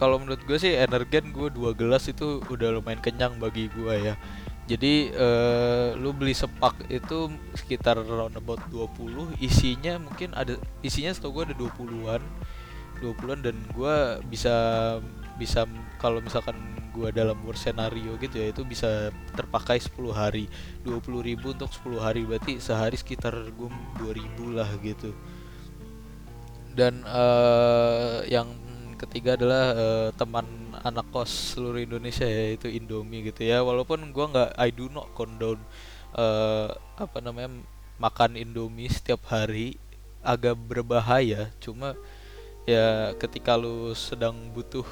kalau 0.00 0.16
menurut 0.16 0.40
gue 0.48 0.56
sih 0.56 0.72
energen 0.80 1.28
gue 1.36 1.52
dua 1.52 1.76
gelas 1.76 2.08
itu 2.08 2.40
udah 2.48 2.80
lumayan 2.80 3.04
kenyang 3.04 3.36
bagi 3.36 3.68
gue 3.68 3.94
ya 4.00 4.16
jadi 4.70 5.10
uh, 5.18 5.88
lu 5.98 6.14
beli 6.14 6.30
sepak 6.30 6.86
itu 6.86 7.26
sekitar 7.58 7.98
round 8.00 8.38
about 8.38 8.62
20 8.72 9.34
isinya 9.42 9.98
mungkin 9.98 10.30
ada 10.32 10.54
isinya 10.80 11.10
setahu 11.10 11.42
gue 11.42 11.52
ada 11.52 11.56
20-an 11.58 12.22
20-an 13.02 13.40
dan 13.42 13.56
gue 13.74 13.96
bisa 14.30 14.56
bisa 15.40 15.64
kalau 15.96 16.20
misalkan 16.20 16.52
gue 16.92 17.08
dalam 17.16 17.40
worst 17.48 17.64
scenario 17.64 18.20
gitu 18.20 18.36
ya 18.36 18.52
itu 18.52 18.60
bisa 18.68 19.08
terpakai 19.32 19.80
10 19.80 19.96
hari. 20.12 20.44
20 20.84 21.00
ribu 21.24 21.56
untuk 21.56 21.72
10 21.72 21.96
hari 21.96 22.28
berarti 22.28 22.60
sehari 22.60 23.00
sekitar 23.00 23.32
gue 23.56 23.68
2000 23.96 24.52
lah 24.52 24.68
gitu. 24.84 25.16
Dan 26.76 27.02
uh, 27.08 28.20
yang 28.28 28.46
ketiga 29.00 29.34
adalah 29.40 29.64
uh, 29.72 30.08
teman 30.12 30.44
anak 30.84 31.08
kos 31.12 31.56
seluruh 31.56 31.80
Indonesia 31.80 32.24
ya 32.24 32.56
itu 32.56 32.68
Indomie 32.68 33.24
gitu 33.32 33.42
ya. 33.48 33.64
Walaupun 33.64 34.12
gua 34.12 34.28
nggak 34.30 34.50
I 34.60 34.68
do 34.72 34.86
not 34.92 35.12
condone 35.16 35.60
uh, 36.14 36.72
apa 37.00 37.18
namanya 37.24 37.64
makan 37.96 38.36
Indomie 38.36 38.92
setiap 38.92 39.24
hari 39.28 39.76
agak 40.20 40.56
berbahaya. 40.56 41.52
Cuma 41.60 41.96
ya 42.68 43.16
ketika 43.16 43.56
lu 43.56 43.96
sedang 43.96 44.52
butuh 44.52 44.84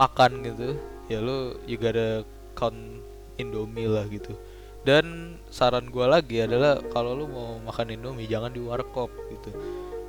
makan 0.00 0.40
gitu. 0.40 0.68
Ya 1.12 1.20
lu 1.20 1.60
juga 1.68 1.92
ada 1.92 2.08
count 2.56 3.04
Indomie 3.36 3.84
lah 3.84 4.08
gitu. 4.08 4.32
Dan 4.80 5.36
saran 5.52 5.92
gua 5.92 6.08
lagi 6.08 6.40
adalah 6.40 6.80
kalau 6.88 7.12
lu 7.12 7.28
mau 7.28 7.60
makan 7.60 7.92
Indomie 7.92 8.24
jangan 8.24 8.48
di 8.48 8.64
warkop 8.64 9.12
gitu. 9.28 9.52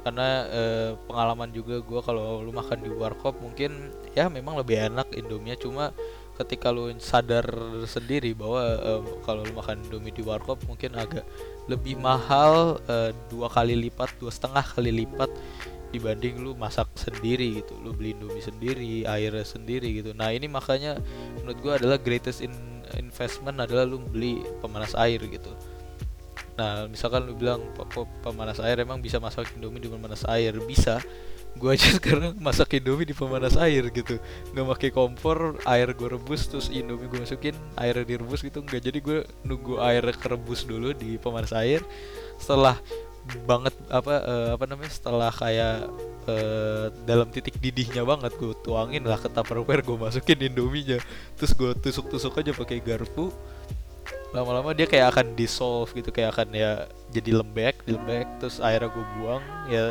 Karena 0.01 0.47
eh, 0.49 0.89
pengalaman 1.05 1.53
juga 1.53 1.77
gue 1.77 2.01
kalau 2.01 2.41
lu 2.41 2.49
makan 2.49 2.81
di 2.81 2.89
warkop 2.89 3.37
mungkin 3.37 3.93
ya 4.17 4.31
memang 4.33 4.57
lebih 4.57 4.89
enak 4.89 5.13
Indomie 5.13 5.53
cuma 5.61 5.93
ketika 6.41 6.73
lu 6.73 6.89
sadar 6.97 7.45
sendiri 7.85 8.33
bahwa 8.33 8.65
eh, 8.81 9.01
kalau 9.21 9.45
lu 9.45 9.53
makan 9.53 9.77
Indomie 9.85 10.09
di 10.09 10.25
warkop 10.25 10.57
mungkin 10.65 10.97
agak 10.97 11.21
lebih 11.69 12.01
mahal 12.01 12.81
eh, 12.89 13.13
dua 13.29 13.45
kali 13.45 13.77
lipat 13.77 14.17
dua 14.17 14.33
setengah 14.33 14.65
kali 14.65 14.89
lipat 15.05 15.29
dibanding 15.91 16.39
lu 16.39 16.55
masak 16.55 16.87
sendiri 16.95 17.63
gitu 17.63 17.75
lu 17.83 17.91
beli 17.91 18.15
Indomie 18.15 18.43
sendiri 18.43 19.03
airnya 19.05 19.43
sendiri 19.43 19.91
gitu 20.01 20.15
nah 20.15 20.31
ini 20.31 20.47
makanya 20.47 20.97
menurut 21.39 21.59
gue 21.59 21.73
adalah 21.83 21.97
greatest 21.99 22.41
in 22.41 22.51
investment 22.99 23.59
adalah 23.59 23.87
lu 23.87 23.99
beli 23.99 24.43
pemanas 24.59 24.95
air 24.95 25.19
gitu 25.27 25.51
Nah, 26.59 26.85
misalkan 26.85 27.25
lu 27.25 27.33
bilang 27.33 27.63
pemanas 28.21 28.59
air 28.59 28.83
emang 28.83 28.99
bisa 28.99 29.17
masak 29.17 29.49
Indomie 29.55 29.81
di 29.81 29.89
pemanas 29.89 30.21
air, 30.27 30.53
bisa. 30.61 30.99
Gue 31.57 31.75
aja 31.75 31.89
sekarang 31.97 32.37
masak 32.37 32.77
Indomie 32.77 33.07
di 33.07 33.15
pemanas 33.15 33.55
air 33.55 33.87
gitu. 33.89 34.19
Nggak 34.53 34.67
pakai 34.77 34.89
kompor, 34.93 35.57
air 35.63 35.89
gue 35.95 36.09
rebus 36.11 36.51
terus 36.51 36.67
Indomie 36.69 37.07
gue 37.07 37.23
masukin, 37.23 37.55
air 37.79 37.95
direbus 38.03 38.43
gitu 38.43 38.61
nggak. 38.61 38.81
Jadi 38.83 38.99
gue 39.01 39.19
nunggu 39.47 39.79
air 39.81 40.03
kerebus 40.13 40.67
dulu 40.67 40.91
di 40.93 41.15
pemanas 41.17 41.55
air. 41.55 41.81
Setelah 42.37 42.77
banget 43.45 43.75
apa 43.87 44.13
uh, 44.23 44.49
apa 44.55 44.65
namanya 44.67 44.91
setelah 44.91 45.31
kayak 45.33 45.87
uh, 46.27 46.91
dalam 47.07 47.29
titik 47.33 47.57
didihnya 47.57 48.05
banget 48.05 48.33
gue 48.37 48.53
tuangin 48.61 49.03
lah 49.05 49.17
ke 49.17 49.29
tupperware 49.31 49.81
gue 49.81 49.97
masukin 49.97 50.39
indominya 50.41 50.99
terus 51.37 51.51
gue 51.55 51.71
tusuk-tusuk 51.79 52.37
aja 52.37 52.51
pakai 52.53 52.81
garpu. 52.83 53.33
Lama-lama 54.31 54.71
dia 54.71 54.87
kayak 54.87 55.11
akan 55.11 55.35
dissolve 55.35 55.91
gitu 55.91 56.07
kayak 56.07 56.31
akan 56.31 56.55
ya 56.55 56.87
jadi 57.11 57.43
lembek 57.43 57.83
lembek. 57.83 58.27
Terus 58.39 58.63
airnya 58.63 58.87
gue 58.87 59.05
buang 59.19 59.43
ya 59.67 59.83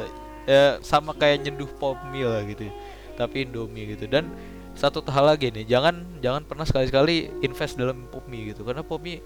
ya 0.48 0.64
sama 0.80 1.12
kayak 1.12 1.44
nyeduh 1.44 1.68
pop 1.76 2.00
mie 2.08 2.24
lah 2.24 2.42
gitu 2.48 2.68
ya. 2.68 2.74
tapi 3.20 3.44
indomie 3.44 3.92
gitu. 3.92 4.08
Dan 4.08 4.32
satu 4.72 5.04
hal 5.12 5.28
lagi 5.28 5.52
nih 5.52 5.68
jangan 5.68 6.00
jangan 6.24 6.42
pernah 6.48 6.64
sekali-sekali 6.64 7.44
invest 7.44 7.76
dalam 7.76 8.08
pop 8.08 8.24
mie 8.32 8.56
gitu. 8.56 8.64
Karena 8.64 8.80
pop 8.80 9.04
mie 9.04 9.20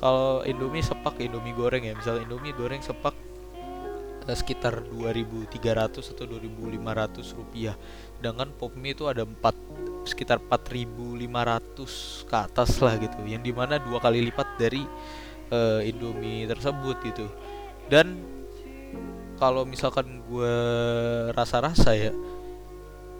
kalau 0.00 0.40
indomie 0.48 0.80
sepak 0.80 1.20
indomie 1.20 1.52
goreng 1.52 1.84
ya. 1.84 1.92
Misalnya 1.92 2.24
indomie 2.24 2.56
goreng 2.56 2.80
sepak 2.80 3.25
sekitar 4.34 4.82
2.300 4.90 6.02
atau 6.02 6.24
2.500 6.26 7.38
rupiah. 7.38 7.76
Dengan 8.18 8.50
pop 8.50 8.74
mie 8.74 8.96
itu 8.96 9.06
ada 9.06 9.22
4 9.22 10.08
sekitar 10.08 10.42
4.500 10.42 12.26
ke 12.26 12.36
atas 12.36 12.70
lah 12.82 12.98
gitu. 12.98 13.22
Yang 13.22 13.42
di 13.46 13.52
mana 13.54 13.78
dua 13.78 14.02
kali 14.02 14.24
lipat 14.26 14.58
dari 14.58 14.82
uh, 15.54 15.80
Indomie 15.84 16.48
tersebut 16.50 16.96
gitu. 17.06 17.26
Dan 17.86 18.18
kalau 19.36 19.68
misalkan 19.68 20.24
gue 20.26 20.54
rasa-rasa 21.36 21.92
ya 21.92 22.10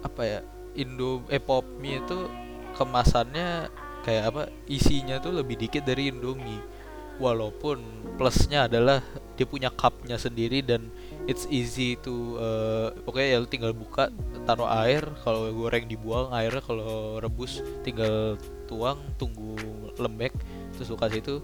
apa 0.01 0.23
ya 0.25 0.40
Indo 0.77 1.25
eh 1.33 1.40
pop 1.40 1.64
mie 1.81 2.01
itu 2.01 2.29
kemasannya 2.77 3.69
kayak 4.05 4.25
apa 4.33 4.42
isinya 4.69 5.21
tuh 5.21 5.35
lebih 5.35 5.57
dikit 5.61 5.85
dari 5.85 6.12
Indomie 6.12 6.75
walaupun 7.16 7.81
plusnya 8.16 8.68
adalah 8.68 9.00
dia 9.37 9.44
punya 9.44 9.68
cupnya 9.68 10.16
sendiri 10.16 10.64
dan 10.64 10.88
it's 11.29 11.44
easy 11.52 11.96
to 12.00 12.40
uh, 12.40 12.92
pokoknya 13.05 13.29
ya 13.37 13.38
lu 13.42 13.48
tinggal 13.48 13.72
buka 13.76 14.09
taruh 14.48 14.68
air 14.85 15.05
kalau 15.20 15.48
goreng 15.52 15.85
dibuang 15.85 16.33
airnya 16.33 16.64
kalau 16.64 17.20
rebus 17.20 17.61
tinggal 17.85 18.40
tuang 18.64 19.00
tunggu 19.20 19.57
lembek 20.00 20.33
terus 20.76 20.88
lu 20.88 20.96
kasih 20.96 21.20
itu 21.20 21.37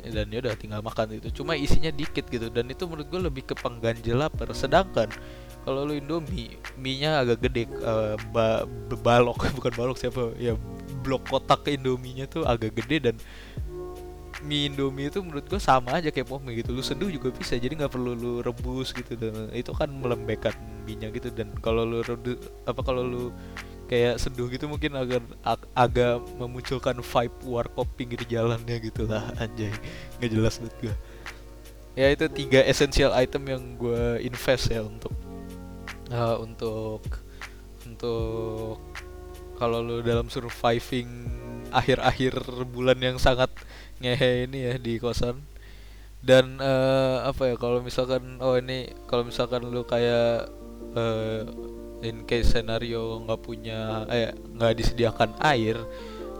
dan 0.00 0.32
ya 0.32 0.40
udah 0.40 0.56
tinggal 0.56 0.80
makan 0.80 1.20
itu. 1.20 1.28
Cuma 1.28 1.52
isinya 1.52 1.92
dikit 1.92 2.24
gitu 2.32 2.48
dan 2.48 2.64
itu 2.72 2.88
menurut 2.88 3.04
gue 3.12 3.20
lebih 3.20 3.52
ke 3.52 3.52
pengganjel 3.52 4.16
lapar 4.16 4.48
sedangkan 4.56 5.12
kalau 5.60 5.84
lu 5.84 6.00
Indomie 6.00 6.56
mie 6.80 7.04
nya 7.04 7.20
agak 7.20 7.44
gede 7.44 7.68
uh, 7.84 8.16
ba 8.32 8.64
balok 9.04 9.44
bukan 9.60 9.72
balok 9.76 9.96
siapa 10.00 10.32
ya 10.40 10.56
blok 11.04 11.28
kotak 11.28 11.68
Indominya 11.68 12.24
tuh 12.24 12.48
agak 12.48 12.80
gede 12.80 13.12
dan 13.12 13.16
mie 14.44 14.72
Indomie 14.72 15.12
itu 15.12 15.20
menurut 15.20 15.44
gue 15.46 15.60
sama 15.60 16.00
aja 16.00 16.08
kayak 16.08 16.28
pop 16.28 16.40
mie 16.40 16.60
gitu. 16.60 16.72
Lu 16.72 16.82
seduh 16.84 17.08
juga 17.12 17.32
bisa 17.32 17.56
jadi 17.56 17.72
nggak 17.72 17.92
perlu 17.92 18.12
lu 18.16 18.32
rebus 18.40 18.92
gitu. 18.96 19.16
Dan 19.16 19.52
itu 19.52 19.72
kan 19.72 19.88
melembekkan 19.90 20.54
minyak 20.84 21.20
gitu. 21.20 21.28
Dan 21.32 21.52
kalau 21.60 21.84
lu 21.84 22.00
redu, 22.00 22.36
apa 22.64 22.80
kalau 22.80 23.02
lu 23.04 23.24
kayak 23.90 24.22
seduh 24.22 24.46
gitu 24.46 24.70
mungkin 24.70 24.94
agak 24.94 25.18
ag 25.42 25.60
agak 25.74 26.22
memunculkan 26.38 27.02
vibe 27.02 27.36
warkop 27.42 27.88
pinggir 27.98 28.22
jalannya 28.28 28.76
gitu 28.80 29.08
lah 29.08 29.28
anjay. 29.42 29.72
Nggak 30.22 30.30
jelas 30.30 30.54
buat 30.62 30.74
gue 30.80 30.94
ya 31.98 32.06
itu 32.14 32.26
tiga 32.30 32.62
essential 32.64 33.10
item 33.12 33.42
yang 33.50 33.62
gue 33.74 34.22
invest 34.22 34.70
ya 34.70 34.80
untuk 34.80 35.14
uh, 36.14 36.38
untuk 36.38 37.02
untuk 37.86 38.78
kalau 39.58 39.82
lu 39.82 40.00
dalam 40.00 40.30
surviving 40.30 41.10
akhir-akhir 41.70 42.44
bulan 42.70 42.98
yang 43.00 43.16
sangat 43.16 43.50
ngehe 44.02 44.46
ini 44.50 44.58
ya 44.70 44.74
di 44.76 44.98
kosan. 44.98 45.40
Dan 46.20 46.60
uh, 46.60 47.24
apa 47.24 47.48
ya 47.48 47.56
kalau 47.56 47.80
misalkan 47.80 48.36
oh 48.44 48.60
ini 48.60 48.92
kalau 49.08 49.24
misalkan 49.24 49.64
lu 49.64 49.88
kayak 49.88 50.52
uh, 50.92 51.48
in 52.04 52.28
case 52.28 52.52
scenario 52.52 53.24
nggak 53.24 53.40
punya 53.40 54.04
eh 54.12 54.36
nggak 54.36 54.72
disediakan 54.76 55.36
air 55.40 55.80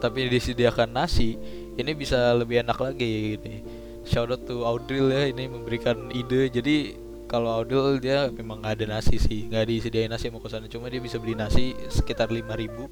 tapi 0.01 0.29
disediakan 0.29 0.93
nasi 0.93 1.37
ini 1.77 1.91
bisa 1.93 2.33
lebih 2.33 2.61
enak 2.65 2.77
lagi 2.77 3.37
ini 3.37 3.61
shout 4.05 4.29
out 4.33 4.45
to 4.45 4.65
Audril 4.65 5.13
ya 5.13 5.29
ini 5.29 5.49
memberikan 5.49 6.09
ide. 6.13 6.49
Jadi 6.49 6.97
kalau 7.29 7.47
Audril 7.53 8.01
dia 8.03 8.27
memang 8.27 8.59
nggak 8.59 8.75
ada 8.81 8.99
nasi 8.99 9.15
sih 9.15 9.47
nggak 9.47 9.63
disediain 9.69 10.11
nasi 10.11 10.27
mau 10.27 10.43
kosan 10.43 10.67
cuma 10.67 10.91
dia 10.91 10.99
bisa 10.99 11.15
beli 11.15 11.31
nasi 11.31 11.71
sekitar 11.87 12.27
5000 12.27 12.91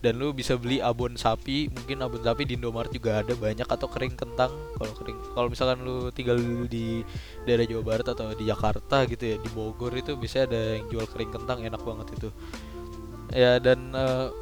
dan 0.00 0.16
lu 0.16 0.32
bisa 0.32 0.56
beli 0.56 0.80
abon 0.80 1.12
sapi 1.12 1.68
mungkin 1.68 2.00
abon 2.00 2.24
sapi 2.24 2.48
di 2.48 2.56
Indomaret 2.56 2.88
juga 2.88 3.20
ada 3.20 3.36
banyak 3.36 3.68
atau 3.68 3.84
kering 3.84 4.16
kentang. 4.16 4.48
Kalau 4.80 4.92
kering 4.96 5.18
kalau 5.36 5.48
misalkan 5.52 5.84
lu 5.84 6.08
tinggal 6.10 6.40
di 6.66 7.04
daerah 7.44 7.68
Jawa 7.68 7.84
Barat 7.84 8.06
atau 8.08 8.32
di 8.32 8.48
Jakarta 8.48 9.04
gitu 9.04 9.24
ya 9.24 9.36
di 9.36 9.48
Bogor 9.52 9.92
itu 9.92 10.16
bisa 10.16 10.48
ada 10.48 10.80
yang 10.80 10.88
jual 10.88 11.04
kering 11.04 11.32
kentang 11.36 11.60
enak 11.60 11.80
banget 11.84 12.16
itu. 12.16 12.28
Ya 13.36 13.60
dan 13.60 13.92
uh, 13.92 14.32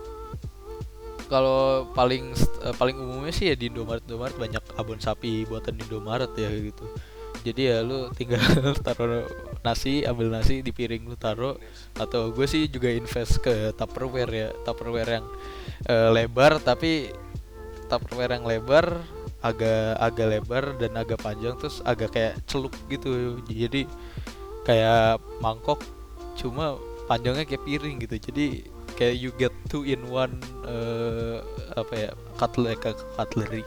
kalau 1.28 1.90
paling 1.92 2.32
uh, 2.62 2.74
paling 2.78 2.96
umumnya 2.96 3.34
sih 3.34 3.50
ya 3.50 3.54
di 3.58 3.68
Indomaret 3.68 4.06
Indomaret 4.06 4.38
banyak 4.38 4.62
abon 4.78 5.02
sapi 5.02 5.42
buatan 5.44 5.74
Indomaret 5.76 6.32
ya 6.38 6.48
gitu 6.54 6.86
jadi 7.46 7.62
ya 7.62 7.78
lu 7.86 8.10
tinggal 8.12 8.42
taruh 8.86 9.24
nasi 9.62 10.02
ambil 10.02 10.28
nasi 10.28 10.60
di 10.60 10.74
piring 10.74 11.06
lu 11.06 11.16
taruh. 11.16 11.56
Atau 11.96 12.34
gue 12.34 12.46
sih 12.50 12.66
juga 12.66 12.90
invest 12.90 13.40
ke 13.40 13.72
tupperware 13.78 14.32
ya. 14.32 14.48
Tupperware 14.66 15.22
yang 15.22 15.26
uh, 15.86 16.10
lebar 16.12 16.58
tapi 16.62 17.12
tupperware 17.86 18.36
yang 18.36 18.44
lebar 18.44 19.00
agak 19.38 19.96
agak 20.02 20.26
lebar 20.34 20.64
dan 20.82 20.92
agak 20.98 21.22
panjang 21.22 21.54
terus 21.56 21.78
agak 21.86 22.10
kayak 22.12 22.34
celup 22.50 22.74
gitu. 22.90 23.38
Jadi 23.46 23.86
kayak 24.66 25.22
mangkok 25.38 25.80
cuma 26.36 26.76
panjangnya 27.06 27.46
kayak 27.46 27.64
piring 27.64 27.96
gitu. 28.02 28.16
Jadi 28.18 28.46
kayak 28.98 29.14
you 29.14 29.30
get 29.38 29.54
two 29.70 29.86
in 29.86 30.02
one 30.10 30.42
uh, 30.66 31.38
apa 31.78 31.94
ya 31.94 32.10
cutlery 32.34 32.74
cutlery 33.14 33.62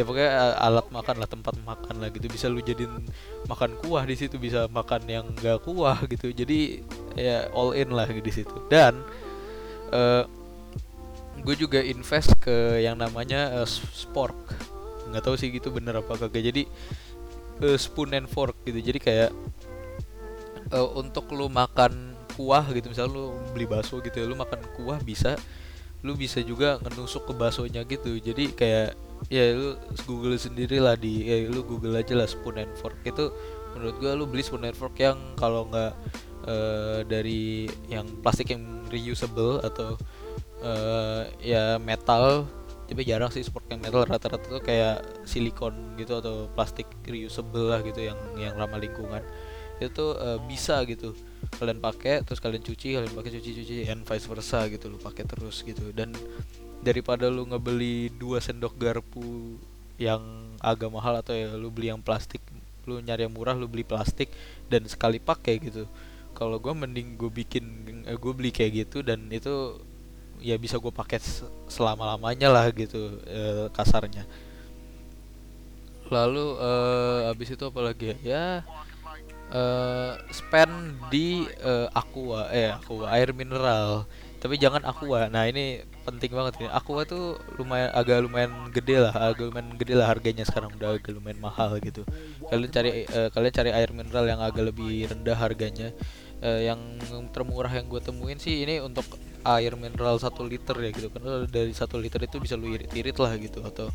ya 0.00 0.04
pokoknya 0.08 0.56
alat 0.56 0.88
makan 0.88 1.14
lah 1.20 1.28
tempat 1.28 1.54
makan 1.60 2.00
lah 2.00 2.08
gitu. 2.08 2.24
Bisa 2.32 2.48
lu 2.48 2.64
jadiin 2.64 3.04
makan 3.44 3.76
kuah 3.84 4.08
di 4.08 4.16
situ 4.16 4.40
bisa 4.40 4.64
makan 4.72 5.04
yang 5.04 5.28
gak 5.36 5.60
kuah 5.68 6.00
gitu. 6.08 6.32
Jadi 6.32 6.80
ya 7.20 7.52
all 7.52 7.76
in 7.76 7.92
lah 7.92 8.08
di 8.08 8.32
situ. 8.32 8.56
Dan 8.72 9.04
uh, 9.92 10.24
gue 11.44 11.56
juga 11.56 11.84
invest 11.84 12.32
ke 12.40 12.80
yang 12.80 12.96
namanya 12.96 13.60
uh, 13.60 13.68
spork. 13.68 14.36
Nggak 15.12 15.22
tahu 15.28 15.36
sih 15.36 15.52
gitu 15.52 15.68
bener 15.68 16.00
apa 16.00 16.16
kagak. 16.16 16.40
Jadi 16.48 16.64
uh, 17.60 17.76
spoon 17.76 18.16
and 18.16 18.28
fork 18.32 18.56
gitu. 18.64 18.80
Jadi 18.80 18.96
kayak 18.96 19.30
uh, 20.72 20.88
untuk 20.96 21.28
lu 21.36 21.52
makan 21.52 22.16
kuah 22.40 22.64
gitu 22.72 22.88
misalnya 22.88 23.12
lu 23.20 23.36
beli 23.52 23.68
bakso 23.68 24.00
gitu 24.00 24.16
ya 24.16 24.24
lu 24.24 24.38
makan 24.38 24.64
kuah 24.72 24.96
bisa 25.04 25.36
lu 26.00 26.16
bisa 26.16 26.40
juga 26.40 26.80
ngenusuk 26.80 27.28
ke 27.28 27.32
baksonya 27.36 27.84
gitu. 27.84 28.16
Jadi 28.16 28.56
kayak 28.56 28.96
ya 29.28 29.52
lu 29.52 29.76
google 30.08 30.40
sendiri 30.40 30.80
lah 30.80 30.96
di 30.96 31.28
ya 31.28 31.50
lu 31.50 31.60
google 31.66 31.98
aja 31.98 32.16
lah 32.16 32.24
spoon 32.24 32.56
and 32.56 32.72
fork. 32.80 32.96
Itu 33.04 33.34
menurut 33.76 33.94
gua 34.00 34.12
lu 34.16 34.24
beli 34.24 34.40
spoon 34.40 34.64
and 34.64 34.78
fork 34.78 34.96
yang 34.96 35.20
kalau 35.36 35.68
nggak 35.68 35.92
uh, 36.48 37.04
dari 37.04 37.68
yang 37.92 38.08
plastik 38.24 38.54
yang 38.54 38.86
reusable 38.88 39.60
atau 39.60 40.00
uh, 40.64 41.28
ya 41.44 41.76
metal 41.76 42.48
tapi 42.90 43.06
jarang 43.06 43.30
sih 43.30 43.46
sport 43.46 43.70
yang 43.70 43.78
metal. 43.78 44.02
Rata-rata 44.02 44.42
tuh 44.50 44.58
kayak 44.58 45.22
silikon 45.22 45.94
gitu 45.94 46.18
atau 46.18 46.50
plastik 46.50 46.90
reusable 47.06 47.70
lah 47.70 47.86
gitu 47.86 48.02
yang 48.02 48.18
yang 48.34 48.58
ramah 48.58 48.82
lingkungan. 48.82 49.22
Itu 49.78 50.18
uh, 50.18 50.42
bisa 50.50 50.82
gitu. 50.90 51.14
Kalian 51.54 51.78
pakai 51.78 52.26
terus 52.26 52.42
kalian 52.42 52.66
cuci 52.66 52.98
kalian 52.98 53.14
pakai 53.14 53.30
cuci 53.38 53.50
cuci 53.62 53.74
and 53.86 54.02
vice 54.02 54.26
versa 54.26 54.66
gitu 54.66 54.90
lu 54.90 54.98
pakai 54.98 55.22
terus 55.22 55.62
gitu. 55.62 55.94
Dan 55.94 56.10
daripada 56.80 57.28
lu 57.28 57.44
ngebeli 57.44 58.08
dua 58.16 58.40
sendok 58.40 58.74
garpu 58.80 59.56
yang 60.00 60.20
agak 60.64 60.88
mahal 60.88 61.20
atau 61.20 61.36
ya 61.36 61.52
lu 61.56 61.68
beli 61.68 61.92
yang 61.92 62.00
plastik 62.00 62.40
lu 62.88 63.00
nyari 63.04 63.28
yang 63.28 63.34
murah 63.36 63.52
lu 63.52 63.68
beli 63.68 63.84
plastik 63.84 64.32
dan 64.72 64.88
sekali 64.88 65.20
pakai 65.20 65.60
gitu. 65.60 65.84
Kalau 66.32 66.56
gue 66.56 66.72
mending 66.72 67.20
gue 67.20 67.28
bikin 67.28 67.64
eh, 68.08 68.16
gue 68.16 68.32
beli 68.32 68.48
kayak 68.48 68.88
gitu 68.88 69.04
dan 69.04 69.28
itu 69.28 69.76
ya 70.40 70.56
bisa 70.56 70.80
gue 70.80 70.88
pakai 70.88 71.20
selama 71.68 72.16
lamanya 72.16 72.48
lah 72.48 72.66
gitu 72.72 73.20
e, 73.28 73.68
kasarnya. 73.76 74.24
Lalu 76.08 76.46
e, 76.56 76.70
abis 77.28 77.48
itu 77.52 77.64
apa 77.68 77.80
lagi 77.84 78.16
ya? 78.24 78.64
E, 79.52 79.62
spend 80.32 80.96
di 81.12 81.44
e, 81.44 81.72
aqua 81.92 82.48
eh 82.48 82.72
aqua 82.72 83.12
air 83.12 83.36
mineral 83.36 84.08
tapi 84.40 84.56
jangan 84.56 84.80
aqua. 84.88 85.28
Nah 85.28 85.44
ini 85.44 85.84
penting 86.08 86.32
banget 86.32 86.64
ini. 86.64 86.68
Aqua 86.72 87.04
tuh 87.04 87.36
lumayan 87.60 87.92
agak 87.92 88.24
lumayan 88.24 88.52
gede 88.72 88.96
lah 89.04 89.12
agak 89.12 89.52
lumayan 89.52 89.76
gede 89.76 89.94
lah 90.00 90.08
harganya 90.08 90.44
sekarang. 90.48 90.72
Udah 90.74 90.96
agak 90.96 91.12
lumayan 91.12 91.40
mahal 91.44 91.76
gitu. 91.78 92.08
Kalian 92.48 92.70
cari 92.72 93.04
e, 93.04 93.20
kalian 93.30 93.52
cari 93.52 93.70
air 93.76 93.90
mineral 93.92 94.24
yang 94.24 94.40
agak 94.40 94.72
lebih 94.72 95.12
rendah 95.12 95.36
harganya. 95.36 95.92
E, 96.40 96.64
yang 96.64 96.80
termurah 97.36 97.68
yang 97.68 97.84
gue 97.84 98.00
temuin 98.00 98.40
sih 98.40 98.64
ini 98.64 98.80
untuk 98.80 99.04
air 99.44 99.76
mineral 99.76 100.16
satu 100.16 100.48
liter 100.48 100.74
ya 100.80 100.88
gitu. 100.88 101.12
Karena 101.12 101.44
dari 101.44 101.76
satu 101.76 102.00
liter 102.00 102.24
itu 102.24 102.40
bisa 102.40 102.56
lu 102.56 102.72
irit-irit 102.72 103.20
lah 103.20 103.36
gitu. 103.36 103.60
Atau 103.60 103.92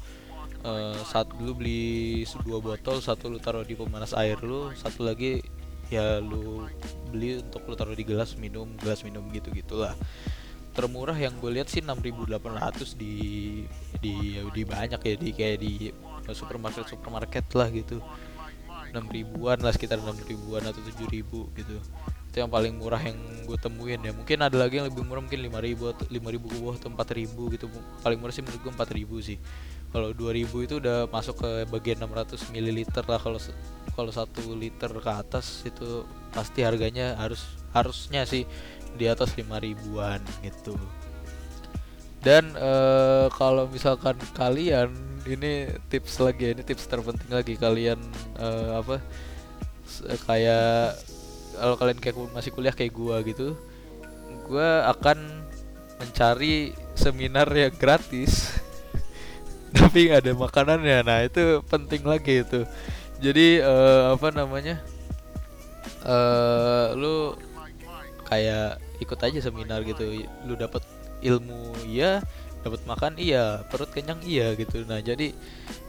uh, 0.65 0.97
saat 1.05 1.29
lu 1.37 1.53
beli 1.53 2.25
dua 2.43 2.61
botol 2.61 3.01
satu 3.01 3.29
lu 3.29 3.37
taruh 3.37 3.61
di 3.61 3.77
pemanas 3.77 4.17
air 4.17 4.41
lu 4.41 4.73
satu 4.73 5.05
lagi 5.05 5.45
ya 5.93 6.17
lu 6.17 6.65
beli 7.13 7.45
untuk 7.45 7.61
lu 7.69 7.77
taruh 7.77 7.93
di 7.93 8.01
gelas 8.01 8.33
minum 8.41 8.65
gelas 8.81 9.05
minum 9.05 9.21
gitu 9.29 9.53
gitulah 9.53 9.93
termurah 10.75 11.15
yang 11.15 11.31
gue 11.39 11.51
lihat 11.55 11.71
sih 11.71 11.79
6.800 11.79 12.99
di 12.99 13.15
di 14.03 14.35
di 14.51 14.61
banyak 14.67 14.99
ya 14.99 15.15
di 15.15 15.29
kayak 15.31 15.57
di 15.63 15.71
supermarket 16.35 16.85
supermarket 16.91 17.47
lah 17.55 17.71
gitu. 17.71 18.03
6 18.91 18.99
ribuan 19.11 19.59
lah 19.59 19.71
sekitar 19.75 19.99
6 19.99 20.27
ribuan 20.27 20.63
atau 20.67 20.83
7 20.83 21.07
ribu 21.07 21.47
gitu. 21.55 21.79
Itu 22.31 22.43
yang 22.43 22.51
paling 22.51 22.75
murah 22.75 22.99
yang 22.99 23.15
gue 23.47 23.57
temuin 23.59 24.03
ya. 24.03 24.11
Mungkin 24.11 24.43
ada 24.43 24.55
lagi 24.59 24.83
yang 24.83 24.91
lebih 24.91 25.07
murah 25.07 25.23
mungkin 25.23 25.39
lima 25.39 25.63
ribu 25.63 25.91
atau 25.91 26.03
lima 26.11 26.27
ribu 26.27 26.51
ke 26.51 26.59
bawah 26.59 26.75
atau 26.75 26.91
empat 26.91 27.15
ribu 27.15 27.47
gitu. 27.55 27.71
Paling 28.03 28.19
murah 28.19 28.35
sih 28.35 28.43
menurut 28.43 28.59
gue 28.59 28.71
empat 28.75 28.89
ribu 28.91 29.15
sih. 29.23 29.39
Kalau 29.95 30.11
dua 30.11 30.35
ribu 30.35 30.59
itu 30.59 30.83
udah 30.83 31.07
masuk 31.07 31.39
ke 31.39 31.71
bagian 31.71 32.03
600 32.03 32.51
ml 32.51 32.83
lah. 33.07 33.19
Kalau 33.19 33.39
kalau 33.95 34.11
satu 34.11 34.51
liter 34.51 34.91
ke 34.91 35.11
atas 35.11 35.63
itu 35.63 36.03
pasti 36.35 36.67
harganya 36.67 37.15
harus 37.15 37.47
harusnya 37.71 38.27
sih 38.27 38.43
di 38.95 39.05
atas 39.11 39.35
lima 39.35 39.59
ribuan 39.59 40.19
gitu. 40.41 40.75
Dan 42.25 42.57
uh, 42.57 43.29
kalau 43.35 43.69
misalkan 43.69 44.17
kalian 44.33 44.89
ini 45.29 45.69
tips 45.89 46.17
lagi 46.21 46.57
ini 46.57 46.61
tips 46.65 46.89
terpenting 46.89 47.29
lagi 47.29 47.53
kalian 47.57 48.01
uh, 48.37 48.81
apa 48.81 49.01
kayak 50.25 50.97
kalau 51.57 51.75
kalian 51.77 51.99
kayak 52.01 52.17
masih 52.33 52.49
kuliah 52.53 52.73
kayak 52.73 52.93
gua 52.93 53.21
gitu 53.25 53.57
gua 54.45 54.89
akan 54.93 55.45
mencari 55.97 56.73
seminar 56.93 57.49
yang 57.53 57.73
gratis 57.73 58.57
tapi 59.77 60.07
nggak 60.07 60.23
ada 60.23 60.33
makanannya. 60.33 60.97
Nah 61.03 61.19
itu 61.27 61.59
penting 61.67 62.07
lagi 62.07 62.41
itu. 62.41 62.63
Jadi 63.19 63.59
uh, 63.63 64.15
apa 64.15 64.27
namanya 64.31 64.79
uh, 66.03 66.95
lu 66.95 67.35
kayak 68.27 68.81
ikut 68.99 69.19
aja 69.19 69.39
seminar 69.41 69.81
gitu. 69.83 70.25
Lu 70.47 70.53
dapat 70.55 70.83
ilmu 71.23 71.73
ya 71.87 72.21
dapat 72.65 72.81
makan 72.89 73.13
iya. 73.21 73.61
Perut 73.69 73.93
kenyang 73.93 74.17
iya 74.25 74.57
gitu. 74.57 74.81
Nah 74.89 74.97
jadi 74.97 75.29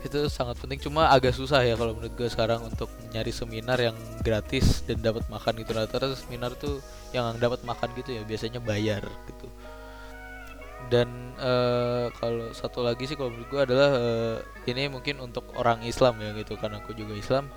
itu 0.05 0.19
sangat 0.29 0.61
penting. 0.61 0.77
Cuma 0.77 1.09
agak 1.09 1.33
susah 1.33 1.65
ya 1.65 1.73
kalau 1.73 1.97
menurut 1.97 2.13
gue 2.13 2.29
sekarang 2.29 2.61
untuk 2.69 2.93
nyari 3.17 3.33
seminar 3.33 3.81
yang 3.81 3.97
gratis 4.21 4.85
dan 4.85 5.01
dapat 5.01 5.25
makan 5.33 5.57
gitu. 5.65 5.73
Rata-rata 5.73 6.13
seminar 6.13 6.53
tuh 6.55 6.85
yang 7.17 7.33
dapat 7.41 7.65
makan 7.65 7.97
gitu 7.97 8.13
ya 8.13 8.23
biasanya 8.29 8.61
bayar 8.61 9.01
gitu. 9.33 9.49
Dan 10.87 11.35
uh, 11.41 12.13
kalau 12.15 12.55
satu 12.55 12.85
lagi 12.85 13.11
sih 13.11 13.17
kalau 13.19 13.33
menurut 13.33 13.49
gue 13.51 13.61
adalah 13.73 13.91
uh, 13.97 14.37
ini 14.71 14.87
mungkin 14.87 15.19
untuk 15.19 15.49
orang 15.57 15.81
Islam 15.83 16.21
ya 16.21 16.37
gitu. 16.37 16.61
Karena 16.61 16.85
aku 16.85 16.93
juga 16.93 17.17
Islam 17.17 17.49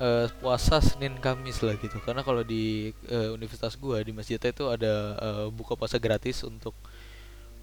uh, 0.00 0.26
puasa 0.40 0.80
Senin 0.80 1.16
Kamis 1.18 1.60
lah 1.64 1.76
gitu. 1.80 1.98
Karena 2.04 2.22
kalau 2.22 2.42
di 2.44 2.92
uh, 3.10 3.32
universitas 3.36 3.76
gue 3.76 3.98
di 4.04 4.12
masjidnya 4.12 4.52
itu 4.52 4.64
ada 4.68 4.94
uh, 5.18 5.46
buka 5.52 5.76
puasa 5.76 5.96
gratis 6.00 6.44
untuk 6.44 6.76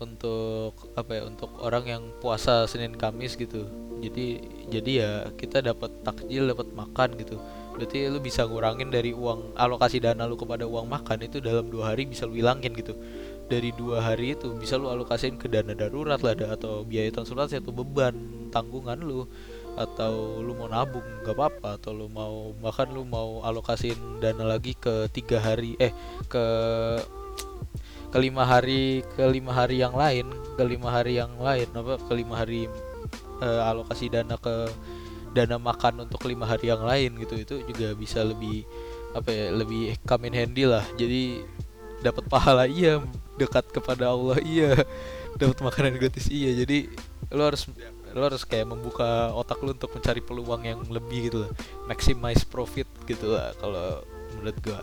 untuk 0.02 0.74
apa 0.98 1.22
ya 1.22 1.24
untuk 1.30 1.54
orang 1.64 1.86
yang 1.88 2.04
puasa 2.20 2.66
Senin 2.68 2.98
Kamis 2.98 3.38
gitu. 3.38 3.66
Jadi 4.04 4.44
jadi 4.68 4.92
ya 4.92 5.12
kita 5.38 5.64
dapat 5.64 5.90
takjil 6.04 6.50
dapat 6.52 6.68
makan 6.76 7.16
gitu. 7.22 7.40
Berarti 7.74 8.06
lu 8.06 8.22
bisa 8.22 8.46
ngurangin 8.46 8.94
dari 8.94 9.16
uang 9.16 9.58
alokasi 9.58 9.98
dana 9.98 10.30
lu 10.30 10.38
kepada 10.38 10.68
uang 10.70 10.86
makan 10.86 11.26
itu 11.26 11.42
dalam 11.42 11.72
dua 11.74 11.94
hari 11.94 12.06
bisa 12.06 12.28
lu 12.28 12.38
hilangin 12.38 12.74
gitu. 12.76 12.94
Dari 13.48 13.74
dua 13.74 14.02
hari 14.04 14.36
itu 14.38 14.52
bisa 14.58 14.78
lu 14.78 14.92
alokasiin 14.92 15.40
ke 15.40 15.48
dana 15.50 15.74
darurat 15.74 16.20
lah 16.22 16.36
atau 16.54 16.84
biaya 16.86 17.10
transportasi 17.10 17.64
atau 17.64 17.74
beban 17.74 18.14
tanggungan 18.54 19.00
lu 19.02 19.26
atau 19.74 20.40
lu 20.40 20.54
mau 20.54 20.70
nabung 20.70 21.06
nggak 21.24 21.36
apa-apa. 21.36 21.82
Atau 21.82 21.92
lu 21.94 22.08
mau 22.12 22.54
bahkan 22.60 22.90
lu 22.90 23.04
mau 23.04 23.42
alokasiin 23.46 24.22
dana 24.22 24.46
lagi 24.46 24.78
ke 24.78 25.10
tiga 25.10 25.42
hari 25.42 25.78
eh 25.82 25.92
ke 26.30 26.46
lima 28.14 28.46
hari 28.46 29.02
ke 29.18 29.26
lima 29.26 29.50
hari 29.50 29.82
yang 29.82 29.98
lain 29.98 30.30
ke 30.54 30.62
lima 30.62 30.94
hari 30.94 31.18
yang 31.18 31.34
lain 31.42 31.66
apa 31.74 31.98
ke 31.98 32.14
lima 32.14 32.38
hari 32.38 32.70
uh, 33.42 33.70
alokasi 33.74 34.06
dana 34.06 34.38
ke 34.38 34.70
dana 35.34 35.58
makan 35.58 36.06
untuk 36.06 36.22
lima 36.30 36.46
hari 36.46 36.70
yang 36.70 36.86
lain 36.86 37.18
gitu 37.18 37.42
itu 37.42 37.56
juga 37.66 37.98
bisa 37.98 38.22
lebih 38.22 38.62
apa 39.18 39.30
ya 39.34 39.46
lebih 39.50 39.98
come 40.06 40.30
in 40.30 40.38
handy 40.38 40.66
lah. 40.70 40.86
Jadi 40.94 41.42
dapat 42.06 42.26
pahala 42.30 42.70
iya 42.70 43.02
dekat 43.42 43.66
kepada 43.74 44.14
Allah 44.14 44.38
iya. 44.46 44.78
Dapat 45.34 45.66
makanan 45.66 45.98
gratis 45.98 46.30
iya. 46.30 46.54
Jadi 46.54 46.94
lo 47.34 47.50
harus 47.50 47.66
lo 48.14 48.30
harus 48.30 48.46
kayak 48.46 48.70
membuka 48.70 49.34
otak 49.34 49.60
lo 49.66 49.74
untuk 49.74 49.90
mencari 49.94 50.22
peluang 50.22 50.64
yang 50.64 50.80
lebih 50.88 51.34
gitu 51.34 51.38
lah. 51.46 51.52
Maximize 51.90 52.46
profit 52.46 52.86
gitu 53.10 53.34
lah 53.34 53.52
kalau 53.58 54.06
menurut 54.38 54.58
gua. 54.62 54.82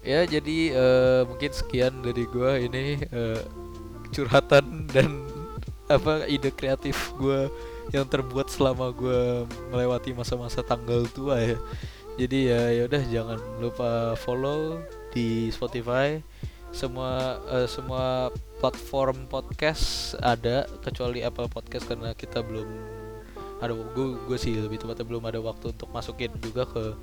Ya 0.00 0.24
jadi 0.24 0.58
uh, 0.72 1.22
mungkin 1.28 1.52
sekian 1.52 2.00
dari 2.00 2.24
gue 2.24 2.50
ini 2.64 3.04
uh, 3.12 3.40
curhatan 4.12 4.88
dan 4.88 5.28
apa 5.92 6.24
ide 6.24 6.48
kreatif 6.54 7.12
gue 7.20 7.50
yang 7.90 8.06
terbuat 8.06 8.48
selama 8.48 8.94
gue 8.94 9.44
melewati 9.74 10.14
masa-masa 10.16 10.64
tanggal 10.64 11.04
tua 11.12 11.36
ya. 11.42 11.58
Jadi 12.16 12.38
ya 12.48 12.60
ya 12.72 12.82
udah 12.88 13.02
jangan 13.08 13.38
lupa 13.60 14.16
follow 14.16 14.80
di 15.12 15.48
Spotify 15.52 16.20
semua 16.70 17.42
uh, 17.50 17.66
semua 17.66 18.30
platform 18.62 19.26
podcast 19.26 20.14
ada 20.22 20.68
kecuali 20.84 21.24
Apple 21.24 21.50
Podcast 21.50 21.90
karena 21.90 22.14
kita 22.14 22.44
belum 22.46 22.68
ada 23.60 23.76
gue 23.76 24.16
gue 24.24 24.38
sih 24.40 24.56
lebih 24.56 24.80
tepatnya 24.80 25.04
belum 25.04 25.24
ada 25.28 25.40
waktu 25.42 25.74
untuk 25.76 25.90
masukin 25.92 26.32
juga 26.40 26.64
ke 26.64 26.96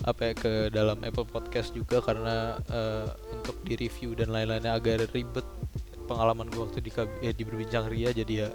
apa 0.00 0.32
ya, 0.32 0.32
ke 0.32 0.52
dalam 0.72 0.96
Apple 1.04 1.28
Podcast 1.28 1.76
juga 1.76 2.00
karena 2.00 2.56
uh, 2.72 3.08
untuk 3.36 3.60
di 3.68 3.76
review 3.76 4.16
dan 4.16 4.32
lain-lainnya 4.32 4.80
agak 4.80 5.12
ribet 5.12 5.44
pengalaman 6.08 6.48
gue 6.48 6.62
waktu 6.64 6.80
di 6.80 6.90
ya, 7.20 7.32
di 7.36 7.42
berbincang 7.44 7.86
Ria 7.92 8.10
jadi 8.16 8.48
ya 8.48 8.50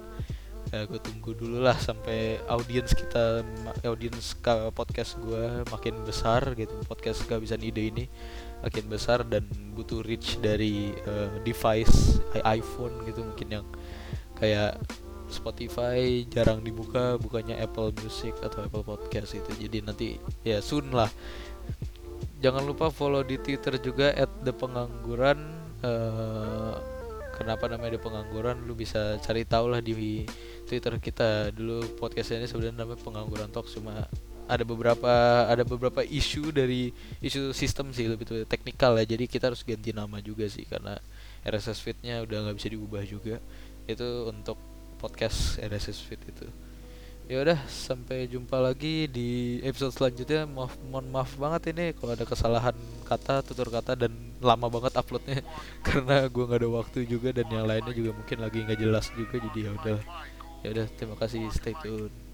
ya 0.73 0.89
gue 0.89 0.97
tunggu 0.97 1.37
dulu 1.37 1.61
lah 1.61 1.77
sampai 1.77 2.41
audiens 2.49 2.97
kita 2.97 3.45
audiens 3.85 4.33
podcast 4.73 5.13
gue 5.21 5.61
makin 5.69 5.93
besar 6.01 6.41
gitu 6.57 6.73
podcast 6.89 7.21
gak 7.29 7.37
bisa 7.45 7.53
ide 7.61 7.93
ini 7.93 8.05
makin 8.65 8.85
besar 8.89 9.21
dan 9.21 9.45
butuh 9.77 10.01
reach 10.01 10.41
dari 10.41 10.89
uh, 11.05 11.29
device 11.45 12.17
iPhone 12.41 13.05
gitu 13.05 13.21
mungkin 13.21 13.61
yang 13.61 13.65
kayak 14.41 14.81
Spotify 15.29 16.25
jarang 16.29 16.65
dibuka 16.65 17.17
bukannya 17.21 17.57
Apple 17.61 17.93
Music 18.01 18.33
atau 18.41 18.65
Apple 18.65 18.81
Podcast 18.81 19.37
itu 19.37 19.51
jadi 19.57 19.85
nanti 19.85 20.17
ya 20.41 20.61
soon 20.61 20.89
lah. 20.89 21.09
Jangan 22.41 22.61
lupa 22.61 22.93
follow 22.93 23.25
di 23.25 23.41
Twitter 23.41 23.81
juga 23.81 24.13
at 24.13 24.29
the 24.45 24.53
pengangguran 24.53 25.39
uh, 25.81 26.77
kenapa 27.35 27.65
namanya 27.67 27.97
the 27.97 28.01
pengangguran? 28.01 28.63
Lu 28.63 28.77
bisa 28.77 29.17
cari 29.19 29.43
tahu 29.43 29.73
lah 29.73 29.81
di 29.81 30.23
Twitter 30.69 30.93
kita. 31.01 31.49
Dulu 31.51 31.97
podcast 31.97 32.37
ini 32.37 32.45
sebenarnya 32.45 32.85
namanya 32.85 33.01
pengangguran 33.01 33.49
talk 33.49 33.65
cuma 33.65 34.05
ada 34.45 34.61
beberapa 34.61 35.13
ada 35.49 35.63
beberapa 35.65 36.05
isu 36.05 36.53
dari 36.53 36.93
isu 37.21 37.49
sistem 37.51 37.89
sih 37.89 38.05
lebih 38.05 38.45
teknikal 38.45 38.93
ya. 39.01 39.05
Jadi 39.05 39.25
kita 39.25 39.49
harus 39.49 39.65
ganti 39.65 39.89
nama 39.89 40.21
juga 40.21 40.45
sih 40.45 40.65
karena 40.69 41.01
RSS 41.45 41.81
feednya 41.81 42.21
udah 42.21 42.49
nggak 42.49 42.57
bisa 42.57 42.69
diubah 42.69 43.03
juga. 43.05 43.41
Itu 43.89 44.29
untuk 44.29 44.57
podcast 45.01 45.57
RSS 45.61 45.99
feed 46.05 46.21
itu. 46.29 46.47
Ya 47.25 47.41
udah 47.41 47.57
sampai 47.65 48.29
jumpa 48.29 48.61
lagi 48.61 49.09
di 49.09 49.57
episode 49.65 49.97
selanjutnya. 49.97 50.45
Maaf 50.45 50.77
mohon 50.93 51.09
maaf 51.09 51.33
banget 51.41 51.73
ini 51.73 51.97
kalau 51.97 52.13
ada 52.13 52.25
kesalahan 52.25 52.77
kata 53.09 53.41
tutur 53.41 53.73
kata 53.73 53.97
dan 53.97 54.13
lama 54.45 54.69
banget 54.69 54.93
uploadnya. 54.93 55.41
Karena 55.85 56.29
gue 56.29 56.43
nggak 56.45 56.61
ada 56.61 56.69
waktu 56.69 56.99
juga 57.09 57.33
dan 57.33 57.49
yang 57.49 57.65
lainnya 57.65 57.93
juga 57.97 58.13
mungkin 58.13 58.37
lagi 58.45 58.61
nggak 58.61 58.77
jelas 58.77 59.09
juga 59.17 59.41
jadi 59.41 59.59
ya 59.69 59.71
udah. 59.73 59.99
Ya 60.61 60.67
udah 60.69 60.85
terima 60.93 61.17
kasih. 61.17 61.49
Stay 61.49 61.73
tune 61.81 62.24